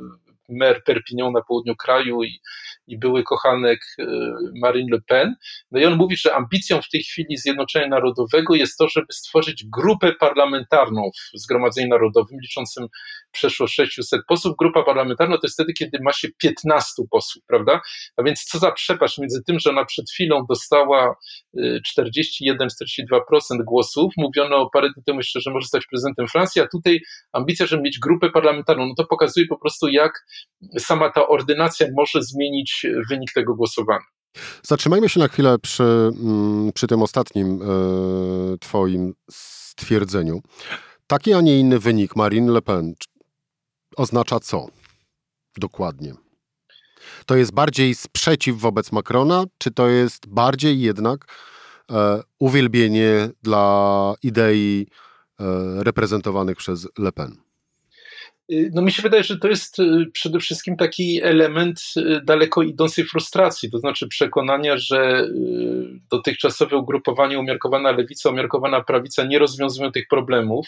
mer 0.51 0.83
Perpignan 0.83 1.33
na 1.33 1.41
południu 1.41 1.75
kraju 1.75 2.23
i, 2.23 2.39
i 2.87 2.99
były 2.99 3.23
kochanek 3.23 3.79
e, 3.99 4.05
Marine 4.61 4.87
Le 4.91 5.01
Pen. 5.07 5.35
No 5.71 5.79
i 5.79 5.85
on 5.85 5.95
mówi, 5.95 6.17
że 6.17 6.35
ambicją 6.35 6.81
w 6.81 6.89
tej 6.89 7.03
chwili 7.03 7.37
Zjednoczenia 7.37 7.87
Narodowego 7.87 8.55
jest 8.55 8.77
to, 8.77 8.87
żeby 8.89 9.07
stworzyć 9.11 9.65
grupę 9.73 10.13
parlamentarną 10.19 11.09
w 11.33 11.39
Zgromadzeniu 11.39 11.89
Narodowym, 11.89 12.39
liczącym 12.41 12.87
przeszło 13.31 13.67
600 13.67 14.21
posłów. 14.27 14.55
Grupa 14.59 14.83
parlamentarna 14.83 15.35
to 15.35 15.41
jest 15.43 15.55
wtedy, 15.55 15.73
kiedy 15.73 15.97
ma 16.01 16.13
się 16.13 16.27
15 16.37 17.03
posłów, 17.11 17.43
prawda? 17.47 17.81
A 18.17 18.23
więc 18.23 18.43
co 18.43 18.59
za 18.59 18.71
przepaść 18.71 19.17
między 19.17 19.43
tym, 19.43 19.59
że 19.59 19.69
ona 19.69 19.85
przed 19.85 20.09
chwilą 20.09 20.45
dostała 20.49 21.15
41-42% 21.97 22.01
e, 23.51 23.63
głosów, 23.63 24.13
mówiono 24.17 24.69
parę 24.73 24.89
dni 24.95 25.03
temu 25.03 25.19
jeszcze, 25.19 25.41
że 25.41 25.51
może 25.51 25.67
stać 25.67 25.85
prezydentem 25.87 26.27
Francji, 26.27 26.61
a 26.61 26.67
tutaj 26.67 26.99
ambicja, 27.33 27.65
żeby 27.65 27.83
mieć 27.83 27.99
grupę 27.99 28.29
parlamentarną, 28.29 28.85
no 28.87 28.93
to 28.97 29.05
pokazuje 29.05 29.45
po 29.49 29.57
prostu, 29.57 29.87
jak 29.87 30.25
sama 30.79 31.09
ta 31.09 31.27
ordynacja 31.27 31.87
może 31.95 32.23
zmienić 32.23 32.85
wynik 33.09 33.33
tego 33.33 33.55
głosowania. 33.55 34.05
Zatrzymajmy 34.63 35.09
się 35.09 35.19
na 35.19 35.27
chwilę 35.27 35.59
przy, 35.59 35.83
mm, 35.83 36.71
przy 36.73 36.87
tym 36.87 37.01
ostatnim 37.01 37.61
e, 37.61 37.65
Twoim 38.57 39.13
stwierdzeniu. 39.31 40.41
Taki, 41.07 41.33
a 41.33 41.41
nie 41.41 41.59
inny 41.59 41.79
wynik 41.79 42.15
Marine 42.15 42.51
Le 42.51 42.61
Pen 42.61 42.93
oznacza 43.97 44.39
co 44.39 44.67
dokładnie? 45.57 46.13
To 47.25 47.35
jest 47.35 47.53
bardziej 47.53 47.95
sprzeciw 47.95 48.57
wobec 48.57 48.91
Macrona, 48.91 49.43
czy 49.57 49.71
to 49.71 49.87
jest 49.87 50.27
bardziej 50.27 50.81
jednak 50.81 51.25
e, 51.91 52.23
uwielbienie 52.39 53.29
dla 53.41 54.13
idei 54.23 54.87
e, 55.39 55.43
reprezentowanych 55.83 56.57
przez 56.57 56.87
Le 56.97 57.11
Pen? 57.11 57.50
Y, 58.51 58.71
no 58.73 58.81
mi 58.81 58.91
się 58.91 59.01
wydaje, 59.01 59.23
że 59.23 59.37
to 59.37 59.47
jest 59.47 59.79
y, 59.79 60.05
przede 60.13 60.39
wszystkim 60.39 60.75
taki 60.77 61.23
element 61.23 61.81
y, 61.97 62.21
daleko 62.23 62.63
idącej 62.63 63.05
frustracji, 63.05 63.71
to 63.71 63.77
znaczy 63.77 64.07
przekonania, 64.07 64.77
że 64.77 65.27
dotychczasowe 66.11 66.77
ugrupowanie 66.77 67.39
umiarkowana 67.39 67.91
lewica, 67.91 68.29
umiarkowana 68.29 68.83
prawica 68.83 69.23
nie 69.23 69.39
rozwiązują 69.39 69.91
tych 69.91 70.07
problemów. 70.07 70.67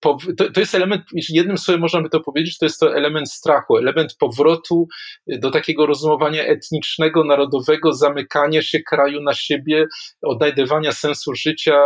To, 0.00 0.18
jest 0.56 0.74
element, 0.74 1.02
jednym 1.28 1.58
słowem 1.58 1.80
można 1.80 2.02
by 2.02 2.10
to 2.10 2.20
powiedzieć, 2.20 2.58
to 2.58 2.66
jest 2.66 2.80
to 2.80 2.96
element 2.96 3.30
strachu, 3.30 3.76
element 3.76 4.16
powrotu 4.18 4.88
do 5.26 5.50
takiego 5.50 5.86
rozumowania 5.86 6.44
etnicznego, 6.44 7.24
narodowego, 7.24 7.92
zamykania 7.92 8.62
się 8.62 8.80
kraju 8.82 9.20
na 9.20 9.34
siebie, 9.34 9.86
odnajdywania 10.22 10.92
sensu 10.92 11.34
życia 11.34 11.80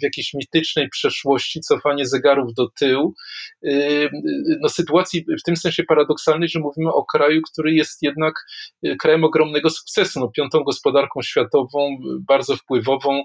w 0.00 0.02
jakiejś 0.02 0.34
mitycznej 0.34 0.88
przeszłości, 0.88 1.60
cofanie 1.60 2.06
zegarów 2.06 2.54
do 2.54 2.68
tyłu 2.78 3.14
no, 4.60 4.68
sytuacji 4.68 5.24
w 5.40 5.42
tym 5.42 5.56
sensie 5.56 5.84
paradoksalnej, 5.84 6.48
że 6.48 6.58
mówimy 6.58 6.92
o 6.92 7.04
kraju, 7.04 7.40
który 7.52 7.74
jest 7.74 8.02
jednak 8.02 8.34
y, 8.86 8.96
krajem 8.96 9.24
ogromnego 9.24 9.70
sukcesu, 9.70 10.20
no, 10.20 10.28
piątą 10.28 10.64
gospodarką 10.64 11.22
światową, 11.22 11.96
bardzo 12.28 12.56
wpływową, 12.56 13.22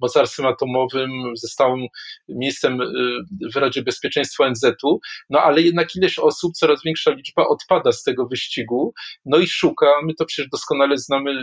mocarstwem 0.00 0.46
atomowym, 0.46 1.10
ze 1.36 1.48
stałym 1.48 1.86
miejscem 2.28 2.80
y, 2.80 2.86
w 3.54 3.56
Radzie 3.56 3.82
Bezpieczeństwa 3.82 4.44
ONZ-u, 4.44 5.00
no 5.30 5.40
ale 5.40 5.62
jednak 5.62 5.96
ileś 5.96 6.18
osób, 6.18 6.52
coraz 6.52 6.82
większa 6.84 7.10
liczba 7.10 7.48
odpada 7.48 7.92
z 7.92 8.02
tego 8.02 8.26
wyścigu, 8.26 8.94
no 9.24 9.38
i 9.38 9.46
szuka, 9.46 9.86
my 10.04 10.14
to 10.14 10.24
przecież 10.24 10.50
doskonale 10.50 10.98
znamy 10.98 11.42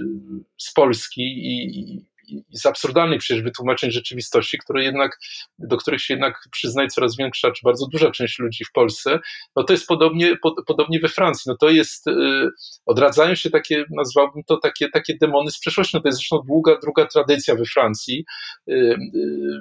z 0.57 0.73
Polski 0.73 1.21
i, 1.21 2.07
z 2.51 2.65
absurdalnych 2.65 3.19
przecież 3.19 3.43
wytłumaczeń 3.43 3.91
rzeczywistości, 3.91 4.57
które 4.57 4.83
jednak, 4.83 5.19
do 5.59 5.77
których 5.77 6.01
się 6.01 6.13
jednak 6.13 6.39
przyznaje 6.51 6.87
coraz 6.87 7.17
większa, 7.17 7.51
czy 7.51 7.61
bardzo 7.63 7.87
duża 7.87 8.11
część 8.11 8.39
ludzi 8.39 8.65
w 8.65 8.71
Polsce, 8.71 9.19
no 9.55 9.63
to 9.63 9.73
jest 9.73 9.87
podobnie, 9.87 10.37
pod, 10.37 10.53
podobnie 10.67 10.99
we 10.99 11.07
Francji. 11.07 11.43
No 11.49 11.57
to 11.57 11.69
jest, 11.69 12.05
yy, 12.05 12.49
odradzają 12.85 13.35
się 13.35 13.49
takie, 13.49 13.85
nazwałbym 13.89 14.43
to 14.43 14.57
takie, 14.57 14.89
takie 14.89 15.17
demony 15.21 15.51
z 15.51 15.59
przeszłości. 15.59 15.97
No 15.97 16.01
to 16.01 16.07
jest 16.07 16.17
zresztą 16.17 16.39
długa, 16.47 16.77
druga 16.81 17.05
tradycja 17.05 17.55
we 17.55 17.65
Francji. 17.65 18.25
Yy, 18.67 18.97
yy, 19.13 19.59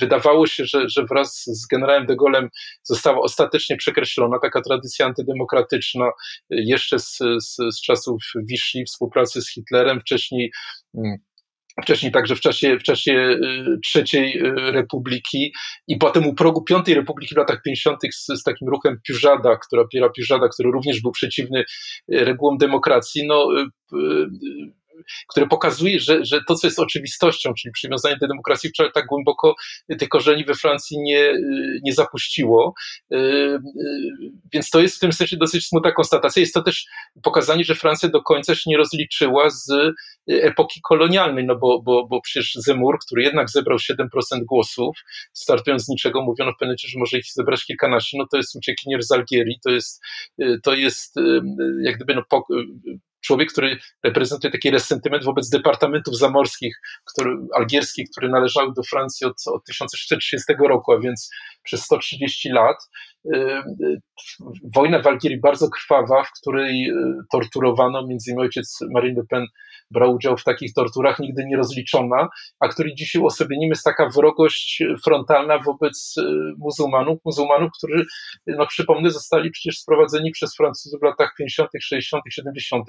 wydawało 0.00 0.46
się, 0.46 0.64
że, 0.64 0.88
że 0.88 1.04
wraz 1.04 1.42
z 1.46 1.66
generałem 1.66 2.06
de 2.06 2.16
Gaulle'em 2.16 2.48
została 2.82 3.20
ostatecznie 3.20 3.76
przekreślona 3.76 4.38
taka 4.42 4.60
tradycja 4.60 5.06
antydemokratyczna 5.06 6.10
jeszcze 6.50 6.98
z, 6.98 7.18
z, 7.18 7.56
z 7.56 7.80
czasów 7.82 8.22
Vichy, 8.36 8.84
współpracy 8.86 9.42
z 9.42 9.50
Hitlerem, 9.50 10.00
wcześniej 10.00 10.52
mm, 10.94 11.18
wcześniej 11.82 12.12
także 12.12 12.36
w 12.36 12.40
czasie, 12.40 12.78
w 12.78 12.82
czasie 12.82 13.12
y, 13.12 13.78
trzeciej 13.84 14.38
y, 14.38 14.52
republiki 14.72 15.52
i 15.88 15.96
potem 15.96 16.26
u 16.26 16.34
progu 16.34 16.64
piątej 16.64 16.94
republiki 16.94 17.34
w 17.34 17.38
latach 17.38 17.62
50. 17.62 17.98
Z, 18.12 18.26
z 18.26 18.42
takim 18.42 18.68
ruchem 18.68 19.00
Piużada, 19.08 19.56
która 19.56 19.84
Piera 19.92 20.08
Piużada, 20.08 20.48
który 20.48 20.70
również 20.70 21.02
był 21.02 21.12
przeciwny 21.12 21.60
y, 21.60 21.64
regułom 22.08 22.58
demokracji, 22.58 23.26
no 23.26 23.48
które 25.28 25.46
pokazuje, 25.46 26.00
że, 26.00 26.24
że 26.24 26.40
to, 26.48 26.54
co 26.54 26.66
jest 26.66 26.78
oczywistością, 26.78 27.54
czyli 27.54 27.72
przywiązanie 27.72 28.16
do 28.20 28.28
demokracji, 28.28 28.70
wcale 28.70 28.90
tak 28.90 29.06
głęboko 29.06 29.54
tych 29.98 30.08
korzeni 30.08 30.44
we 30.44 30.54
Francji 30.54 30.98
nie, 30.98 31.32
nie 31.82 31.94
zapuściło. 31.94 32.74
E, 33.12 33.18
więc 34.52 34.70
to 34.70 34.80
jest 34.80 34.96
w 34.96 35.00
tym 35.00 35.12
sensie 35.12 35.36
dosyć 35.36 35.66
smutna 35.66 35.92
konstatacja. 35.92 36.40
Jest 36.40 36.54
to 36.54 36.62
też 36.62 36.86
pokazanie, 37.22 37.64
że 37.64 37.74
Francja 37.74 38.08
do 38.08 38.22
końca 38.22 38.54
się 38.54 38.70
nie 38.70 38.76
rozliczyła 38.76 39.50
z 39.50 39.72
epoki 40.28 40.80
kolonialnej, 40.80 41.46
no 41.46 41.56
bo, 41.56 41.82
bo, 41.82 42.06
bo 42.06 42.20
przecież 42.20 42.54
Zemur, 42.54 42.98
który 43.06 43.22
jednak 43.22 43.50
zebrał 43.50 43.78
7% 43.78 44.04
głosów, 44.44 44.96
startując 45.32 45.84
z 45.84 45.88
niczego, 45.88 46.22
mówiono 46.22 46.52
w 46.52 46.54
pewnym 46.54 46.68
momencie, 46.68 46.88
że 46.88 46.98
może 46.98 47.18
ich 47.18 47.24
zebrać 47.32 47.64
kilkanaście, 47.64 48.18
no 48.18 48.26
to 48.30 48.36
jest 48.36 48.56
uciekinier 48.56 49.02
z 49.02 49.12
Algierii, 49.12 49.58
to 49.64 49.70
jest, 49.70 50.02
to 50.62 50.74
jest 50.74 51.14
jak 51.82 51.96
gdyby 51.96 52.14
no, 52.14 52.22
człowiek, 53.24 53.52
który 53.52 53.78
reprezentuje 54.04 54.50
taki 54.50 54.70
resentyment 54.70 55.24
wobec 55.24 55.50
departamentów 55.50 56.18
zamorskich 56.18 56.76
który, 57.04 57.36
algierskich, 57.54 58.10
które 58.10 58.28
należały 58.28 58.72
do 58.76 58.82
Francji 58.82 59.26
od, 59.26 59.36
od 59.46 59.64
1630 59.64 60.52
roku, 60.68 60.92
a 60.92 61.00
więc 61.00 61.30
przez 61.62 61.82
130 61.82 62.48
lat. 62.48 62.76
Y, 63.24 63.62
y, 63.84 64.00
wojna 64.74 65.02
w 65.02 65.06
Algierii 65.06 65.40
bardzo 65.40 65.70
krwawa, 65.70 66.24
w 66.24 66.40
której 66.40 66.90
y, 66.90 66.94
torturowano, 67.32 68.06
między 68.06 68.30
innymi 68.30 68.44
ojciec 68.44 68.78
Marine 68.90 69.20
Le 69.20 69.26
Pen 69.30 69.46
brał 69.90 70.14
udział 70.14 70.36
w 70.36 70.44
takich 70.44 70.74
torturach, 70.74 71.18
nigdy 71.18 71.44
nie 71.46 71.56
rozliczona, 71.56 72.28
a 72.60 72.68
który 72.68 72.94
dzisiaj 72.94 73.22
uosobieniem 73.22 73.70
jest 73.70 73.84
taka 73.84 74.08
wrogość 74.08 74.82
frontalna 75.04 75.58
wobec 75.58 76.14
muzułmanów, 76.58 77.18
muzułmanów, 77.24 77.70
którzy, 77.78 78.04
no 78.46 78.66
przypomnę, 78.66 79.10
zostali 79.10 79.50
przecież 79.50 79.78
sprowadzeni 79.78 80.30
przez 80.30 80.56
Francuzów 80.56 81.00
w 81.00 81.04
latach 81.04 81.34
50., 81.38 81.70
60., 81.80 82.22
70., 82.30 82.84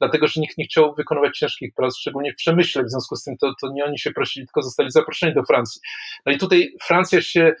dlatego, 0.00 0.26
że 0.26 0.40
nikt 0.40 0.58
nie 0.58 0.64
chciał 0.64 0.94
wykonywać 0.94 1.38
ciężkich 1.38 1.74
prac, 1.74 1.96
szczególnie 1.96 2.32
w 2.32 2.36
przemyśle, 2.36 2.84
w 2.84 2.90
związku 2.90 3.16
z 3.16 3.24
tym 3.24 3.36
to, 3.36 3.52
to 3.60 3.72
nie 3.72 3.84
oni 3.84 3.98
się 3.98 4.10
prosili, 4.10 4.46
tylko 4.46 4.62
zostali 4.62 4.90
zaproszeni 4.90 5.34
do 5.34 5.44
Francji. 5.44 5.80
No 6.26 6.32
i 6.32 6.38
tutaj 6.38 6.74
Francja 6.82 7.22
się 7.22 7.54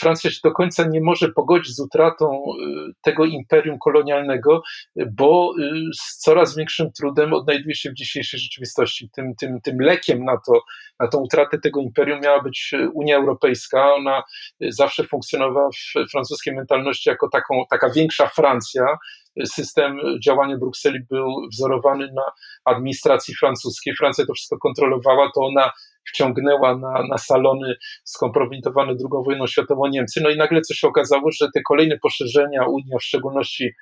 Francja 0.00 0.30
się 0.30 0.40
do 0.44 0.52
końca 0.52 0.84
nie 0.84 1.00
może 1.00 1.28
pogodzić 1.28 1.76
z 1.76 1.80
utratą 1.80 2.42
y, 2.88 2.92
tego 3.02 3.24
imperium 3.24 3.78
kolonialnego, 3.78 4.62
bo 5.10 5.54
y, 5.58 5.94
z 6.00 6.18
coraz 6.18 6.56
większym 6.56 6.92
trudem 6.92 7.32
odnajduje 7.32 7.74
się 7.74 7.90
w 7.90 7.94
dzisiejszej 7.94 8.40
rzeczywistości. 8.40 9.10
Tym, 9.10 9.34
tym, 9.34 9.60
tym 9.60 9.80
lekiem 9.80 10.24
na, 10.24 10.36
to, 10.46 10.62
na 11.00 11.08
tą 11.08 11.18
utratę 11.18 11.58
tego 11.58 11.80
imperium 11.80 12.20
miała 12.20 12.42
być 12.42 12.74
Unia 12.94 13.16
Europejska. 13.16 13.94
Ona 13.94 14.22
zawsze 14.60 15.04
funkcjonowała 15.04 15.70
w 15.70 16.10
francuskiej 16.10 16.54
mentalności 16.54 17.10
jako 17.10 17.28
taką, 17.28 17.64
taka 17.70 17.90
większa 17.90 18.26
Francja. 18.26 18.98
System 19.44 20.00
działania 20.24 20.56
Brukseli 20.56 21.00
był 21.10 21.48
wzorowany 21.52 22.12
na 22.12 22.22
administracji 22.64 23.34
francuskiej. 23.34 23.94
Francja 23.96 24.26
to 24.26 24.34
wszystko 24.34 24.58
kontrolowała, 24.58 25.30
to 25.34 25.40
ona 25.40 25.72
wciągnęła 26.08 26.78
na, 26.78 27.02
na 27.10 27.18
salony 27.18 27.74
skompromitowane 28.04 28.92
II 28.92 29.24
wojną 29.26 29.46
światową 29.46 29.86
Niemcy. 29.86 30.20
No 30.22 30.30
i 30.30 30.36
nagle 30.36 30.60
coś 30.60 30.78
się 30.78 30.88
okazało, 30.88 31.30
że 31.30 31.48
te 31.54 31.62
kolejne 31.62 31.98
poszerzenia 31.98 32.66
Unii, 32.66 32.98
w 33.00 33.04
szczególności 33.04 33.74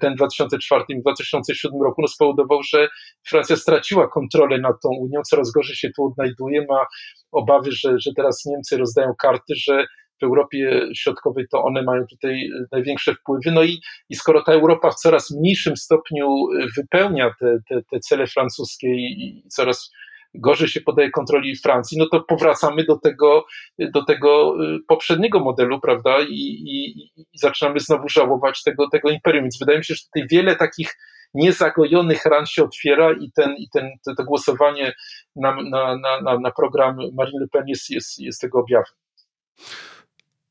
ten 0.00 0.12
w 0.12 0.16
2004 0.16 0.84
i 0.88 1.00
2007 1.00 1.82
roku 1.82 2.02
no 2.02 2.08
spowodował, 2.08 2.62
że 2.62 2.88
Francja 3.28 3.56
straciła 3.56 4.08
kontrolę 4.08 4.58
nad 4.58 4.74
tą 4.82 4.88
Unią, 4.88 5.20
coraz 5.30 5.50
gorzej 5.50 5.76
się 5.76 5.90
tu 5.96 6.04
odnajduje, 6.04 6.66
ma 6.70 6.86
obawy, 7.32 7.72
że, 7.72 7.94
że 7.98 8.10
teraz 8.16 8.44
Niemcy 8.46 8.76
rozdają 8.76 9.14
karty, 9.22 9.54
że 9.56 9.86
w 10.20 10.24
Europie 10.24 10.88
Środkowej 10.94 11.44
to 11.50 11.64
one 11.64 11.82
mają 11.82 12.06
tutaj 12.06 12.48
największe 12.72 13.14
wpływy. 13.14 13.50
No 13.50 13.62
i, 13.62 13.80
i 14.08 14.14
skoro 14.14 14.42
ta 14.42 14.52
Europa 14.52 14.90
w 14.90 14.94
coraz 14.94 15.30
mniejszym 15.30 15.76
stopniu 15.76 16.28
wypełnia 16.76 17.34
te, 17.40 17.58
te, 17.68 17.82
te 17.90 18.00
cele 18.00 18.26
francuskie 18.26 18.88
i 18.88 19.44
coraz 19.50 19.90
gorzej 20.34 20.68
się 20.68 20.80
podaje 20.80 21.10
kontroli 21.10 21.56
Francji, 21.56 21.98
no 21.98 22.06
to 22.12 22.20
powracamy 22.20 22.84
do 22.84 22.98
tego, 22.98 23.44
do 23.78 24.04
tego 24.04 24.54
y, 24.64 24.78
poprzedniego 24.88 25.40
modelu, 25.40 25.80
prawda, 25.80 26.20
i, 26.20 26.34
i, 26.66 27.02
i 27.16 27.38
zaczynamy 27.38 27.80
znowu 27.80 28.08
żałować 28.08 28.62
tego, 28.62 28.88
tego 28.88 29.10
imperium. 29.10 29.44
Więc 29.44 29.58
wydaje 29.58 29.78
mi 29.78 29.84
się, 29.84 29.94
że 29.94 30.04
tutaj 30.04 30.28
wiele 30.28 30.56
takich 30.56 30.96
niezagojonych 31.34 32.24
ran 32.24 32.46
się 32.46 32.64
otwiera 32.64 33.12
i, 33.12 33.32
ten, 33.32 33.54
i 33.58 33.68
ten, 33.68 33.90
to, 34.04 34.14
to 34.14 34.24
głosowanie 34.24 34.92
na, 35.36 35.56
na, 35.62 35.96
na, 36.22 36.38
na 36.38 36.50
program 36.50 36.96
Marine 37.12 37.40
Le 37.40 37.48
Pen 37.52 37.64
jest, 37.66 37.90
jest, 37.90 38.18
jest 38.18 38.40
tego 38.40 38.60
objawem. 38.60 38.92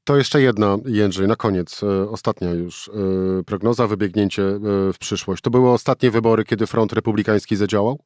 To 0.03 0.17
jeszcze 0.17 0.41
jedna, 0.41 0.77
Jędrzej, 0.85 1.27
na 1.27 1.35
koniec, 1.35 1.83
e, 1.83 2.09
ostatnia 2.09 2.51
już 2.51 2.89
e, 2.89 3.43
prognoza, 3.43 3.87
wybiegnięcie 3.87 4.43
e, 4.43 4.59
w 4.93 4.97
przyszłość. 4.99 5.41
To 5.41 5.49
były 5.49 5.71
ostatnie 5.71 6.11
wybory, 6.11 6.43
kiedy 6.43 6.67
front 6.67 6.93
republikański 6.93 7.55
zadziałał? 7.55 7.99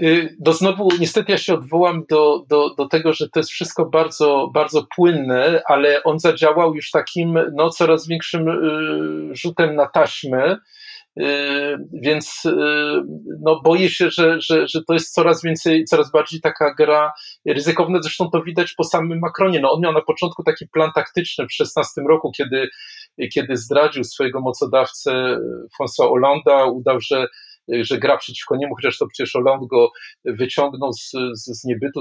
Y, 0.00 0.36
no 0.46 0.52
znowu, 0.52 0.88
niestety 1.00 1.32
ja 1.32 1.38
się 1.38 1.54
odwołam 1.54 2.04
do, 2.10 2.44
do, 2.48 2.74
do 2.74 2.88
tego, 2.88 3.12
że 3.12 3.28
to 3.28 3.40
jest 3.40 3.50
wszystko 3.50 3.86
bardzo, 3.86 4.50
bardzo 4.54 4.86
płynne, 4.96 5.62
ale 5.66 6.02
on 6.02 6.18
zadziałał 6.18 6.74
już 6.74 6.90
takim 6.90 7.38
no, 7.52 7.70
coraz 7.70 8.08
większym 8.08 8.48
y, 8.48 9.36
rzutem 9.36 9.74
na 9.74 9.86
taśmę, 9.86 10.56
y, 11.20 11.22
więc 11.92 12.42
no, 13.40 13.60
boję 13.64 13.90
się, 13.90 14.10
że, 14.10 14.40
że, 14.40 14.68
że 14.68 14.84
to 14.84 14.94
jest 14.94 15.14
coraz 15.14 15.42
więcej, 15.42 15.84
coraz 15.84 16.10
bardziej 16.12 16.40
taka 16.40 16.74
gra 16.74 17.12
ryzykowna. 17.46 17.98
Zresztą 18.02 18.30
to 18.30 18.42
widać 18.42 18.74
po 18.74 18.84
samym 18.84 19.18
Macronie. 19.18 19.60
No, 19.60 19.72
on 19.72 19.80
miał 19.80 19.92
na 19.92 20.02
początku 20.02 20.42
taki 20.42 20.68
plan 20.68 20.90
taktyczny 20.94 21.46
w 21.46 21.52
16 21.52 22.00
roku, 22.08 22.32
kiedy, 22.36 22.68
kiedy 23.34 23.56
zdradził 23.56 24.04
swojego 24.04 24.40
mocodawcę 24.40 25.38
François 25.80 26.08
Hollanda, 26.08 26.64
udał, 26.64 27.00
że 27.00 27.26
że 27.68 27.98
gra 27.98 28.16
przeciwko 28.16 28.56
niemu, 28.56 28.74
chociaż 28.74 28.98
to 28.98 29.06
przecież 29.06 29.32
Hollande 29.32 29.66
go 29.70 29.90
wyciągnął 30.24 30.92
z, 30.92 31.10
z, 31.34 31.60
z 31.60 31.64
niebytu, 31.64 32.00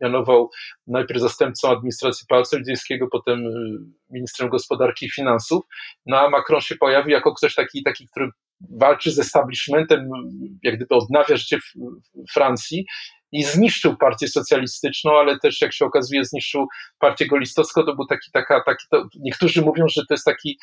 mianował 0.00 0.50
najpierw 0.86 1.20
zastępcą 1.20 1.70
administracji 1.70 2.26
Pałacu 2.28 2.56
Elizejskiego, 2.56 3.08
potem 3.12 3.46
y, 3.46 3.50
ministrem 4.10 4.48
gospodarki 4.48 5.06
i 5.06 5.10
finansów, 5.10 5.62
no 6.06 6.18
a 6.18 6.30
Macron 6.30 6.60
się 6.60 6.76
pojawił 6.76 7.10
jako 7.10 7.34
ktoś 7.34 7.54
taki, 7.54 7.82
taki 7.82 8.06
który 8.06 8.28
walczy 8.70 9.10
z 9.10 9.18
establishmentem, 9.18 10.10
jak 10.62 10.76
gdyby 10.76 10.94
odnawia 10.94 11.36
życie 11.36 11.58
Francji, 12.32 12.86
i 13.32 13.44
zniszczył 13.44 13.96
partię 13.96 14.28
socjalistyczną, 14.28 15.18
ale 15.18 15.38
też 15.38 15.60
jak 15.60 15.72
się 15.72 15.84
okazuje 15.84 16.24
zniszczył 16.24 16.66
partię 16.98 17.26
golistowską, 17.26 17.82
to 17.82 17.94
był 17.94 18.06
taki, 18.06 18.30
taka, 18.32 18.62
taki 18.66 18.86
to, 18.90 19.06
niektórzy 19.20 19.62
mówią, 19.62 19.84
że 19.88 20.02
to 20.08 20.14
jest 20.14 20.24
taki, 20.24 20.58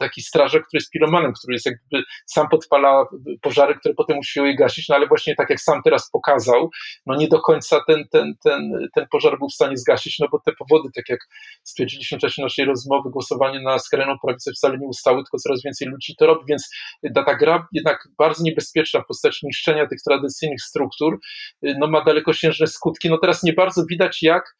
taki 0.00 0.22
strażak, 0.22 0.62
który 0.66 0.78
jest 0.78 0.90
piromanem, 0.90 1.32
który 1.32 1.54
jest 1.54 1.66
jakby 1.66 2.02
sam 2.26 2.48
podpala 2.48 3.06
pożary, 3.40 3.74
które 3.74 3.94
potem 3.94 4.16
musi 4.16 4.40
je 4.40 4.56
gasić, 4.56 4.88
no 4.88 4.96
ale 4.96 5.06
właśnie 5.06 5.34
tak 5.36 5.50
jak 5.50 5.60
sam 5.60 5.82
teraz 5.84 6.10
pokazał, 6.10 6.70
no 7.06 7.16
nie 7.16 7.28
do 7.28 7.40
końca 7.40 7.80
ten, 7.86 8.04
ten, 8.10 8.34
ten, 8.44 8.88
ten 8.94 9.06
pożar 9.10 9.38
był 9.38 9.48
w 9.48 9.54
stanie 9.54 9.76
zgasić, 9.76 10.18
no 10.18 10.26
bo 10.32 10.38
te 10.38 10.52
powody, 10.52 10.88
tak 10.94 11.08
jak 11.08 11.20
stwierdziliśmy 11.62 12.18
w 12.18 12.20
czasie 12.20 12.42
naszej 12.42 12.64
rozmowy, 12.64 13.10
głosowanie 13.10 13.60
na 13.60 13.78
skrajną 13.78 14.18
prawicę 14.18 14.50
wcale 14.52 14.78
nie 14.78 14.86
ustały, 14.86 15.16
tylko 15.16 15.38
coraz 15.38 15.62
więcej 15.64 15.88
ludzi 15.88 16.16
to 16.18 16.26
robi, 16.26 16.44
więc 16.48 16.70
ta 17.14 17.34
gra 17.34 17.66
jednak 17.72 18.08
bardzo 18.18 18.42
niebezpieczna 18.44 19.00
w 19.00 19.06
postaci 19.06 19.46
niszczenia 19.46 19.86
tych 19.86 19.98
tradycyjnych 20.02 20.62
struktur, 20.62 21.18
no 21.62 21.86
ma 21.86 22.04
dalekosiężne 22.04 22.66
skutki. 22.66 23.10
No 23.10 23.18
teraz 23.18 23.42
nie 23.42 23.52
bardzo 23.52 23.84
widać, 23.90 24.22
jak, 24.22 24.56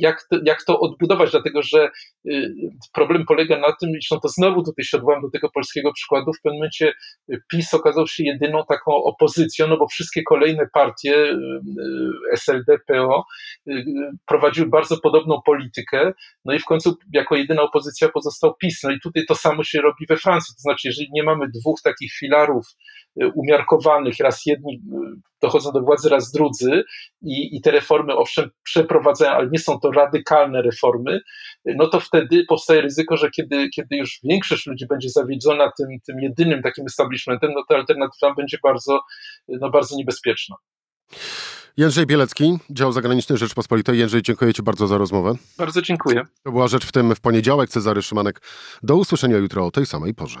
jak, 0.00 0.26
to, 0.30 0.38
jak 0.46 0.64
to 0.64 0.80
odbudować, 0.80 1.30
dlatego 1.30 1.62
że 1.62 1.90
problem 2.92 3.24
polega 3.26 3.58
na 3.58 3.72
tym, 3.80 3.90
że 4.10 4.16
to 4.22 4.28
znowu 4.28 4.62
tutaj 4.62 4.84
się 4.84 4.96
odwołam 4.96 5.22
do 5.22 5.30
tego 5.30 5.50
polskiego 5.50 5.92
przykładu, 5.92 6.32
w 6.32 6.42
pewnym 6.42 6.58
momencie 6.58 6.92
PiS 7.50 7.74
okazał 7.74 8.06
się 8.06 8.24
jedyną 8.24 8.64
taką 8.68 8.92
opozycją, 8.94 9.66
no 9.66 9.76
bo 9.76 9.86
wszystkie 9.86 10.22
kolejne 10.22 10.66
partie, 10.72 11.36
SLD, 12.32 12.78
PO, 12.86 13.24
prowadziły 14.26 14.68
bardzo 14.68 14.96
podobną 15.02 15.40
politykę, 15.46 16.12
no 16.44 16.54
i 16.54 16.58
w 16.58 16.64
końcu 16.64 16.96
jako 17.12 17.36
jedyna 17.36 17.62
opozycja 17.62 18.08
pozostał 18.08 18.54
PiS. 18.54 18.82
No 18.82 18.90
i 18.90 19.00
tutaj 19.00 19.24
to 19.28 19.34
samo 19.34 19.64
się 19.64 19.80
robi 19.80 20.06
we 20.08 20.16
Francji, 20.16 20.54
to 20.54 20.60
znaczy, 20.60 20.88
jeżeli 20.88 21.08
nie 21.12 21.22
mamy 21.22 21.46
dwóch 21.48 21.80
takich 21.84 22.12
filarów 22.12 22.66
y, 22.66 23.03
umiarkowanych, 23.34 24.14
raz 24.20 24.46
jedni 24.46 24.74
y, 24.74 24.80
dochodzą 25.42 25.72
do 25.72 25.80
władzy, 25.80 26.08
raz 26.08 26.32
drudzy 26.32 26.84
i, 27.22 27.56
i 27.56 27.60
te 27.60 27.70
reformy 27.70 28.16
owszem 28.16 28.50
przeprowadzają, 28.62 29.32
ale 29.32 29.48
nie 29.50 29.58
są 29.58 29.80
to 29.80 29.90
radykalne 29.90 30.62
reformy, 30.62 31.20
no 31.64 31.86
to 31.86 32.00
wtedy 32.00 32.44
powstaje 32.48 32.80
ryzyko, 32.80 33.16
że 33.16 33.30
kiedy, 33.30 33.68
kiedy 33.68 33.96
już 33.96 34.20
większość 34.24 34.66
ludzi 34.66 34.86
będzie 34.86 35.08
zawiedziona 35.08 35.70
tym, 35.78 35.88
tym 36.06 36.20
jedynym 36.20 36.62
takim 36.62 36.86
establishmentem, 36.86 37.52
no 37.54 37.62
to 37.68 37.74
alternatywa 37.76 38.34
będzie 38.34 38.58
bardzo, 38.62 39.00
no 39.48 39.70
bardzo 39.70 39.96
niebezpieczna. 39.96 40.56
Jędrzej 41.76 42.06
Bielecki, 42.06 42.58
dział 42.70 42.92
zagraniczny 42.92 43.36
Rzeczpospolitej. 43.36 43.98
Jędrzej, 43.98 44.22
dziękuję 44.22 44.54
Ci 44.54 44.62
bardzo 44.62 44.86
za 44.86 44.98
rozmowę. 44.98 45.34
Bardzo 45.58 45.82
dziękuję. 45.82 46.22
To 46.42 46.52
była 46.52 46.68
Rzecz 46.68 46.86
w 46.86 46.92
tym 46.92 47.14
w 47.14 47.20
poniedziałek. 47.20 47.70
Cezary 47.70 48.02
Szymanek. 48.02 48.40
Do 48.82 48.96
usłyszenia 48.96 49.36
jutro 49.36 49.66
o 49.66 49.70
tej 49.70 49.86
samej 49.86 50.14
porze. 50.14 50.40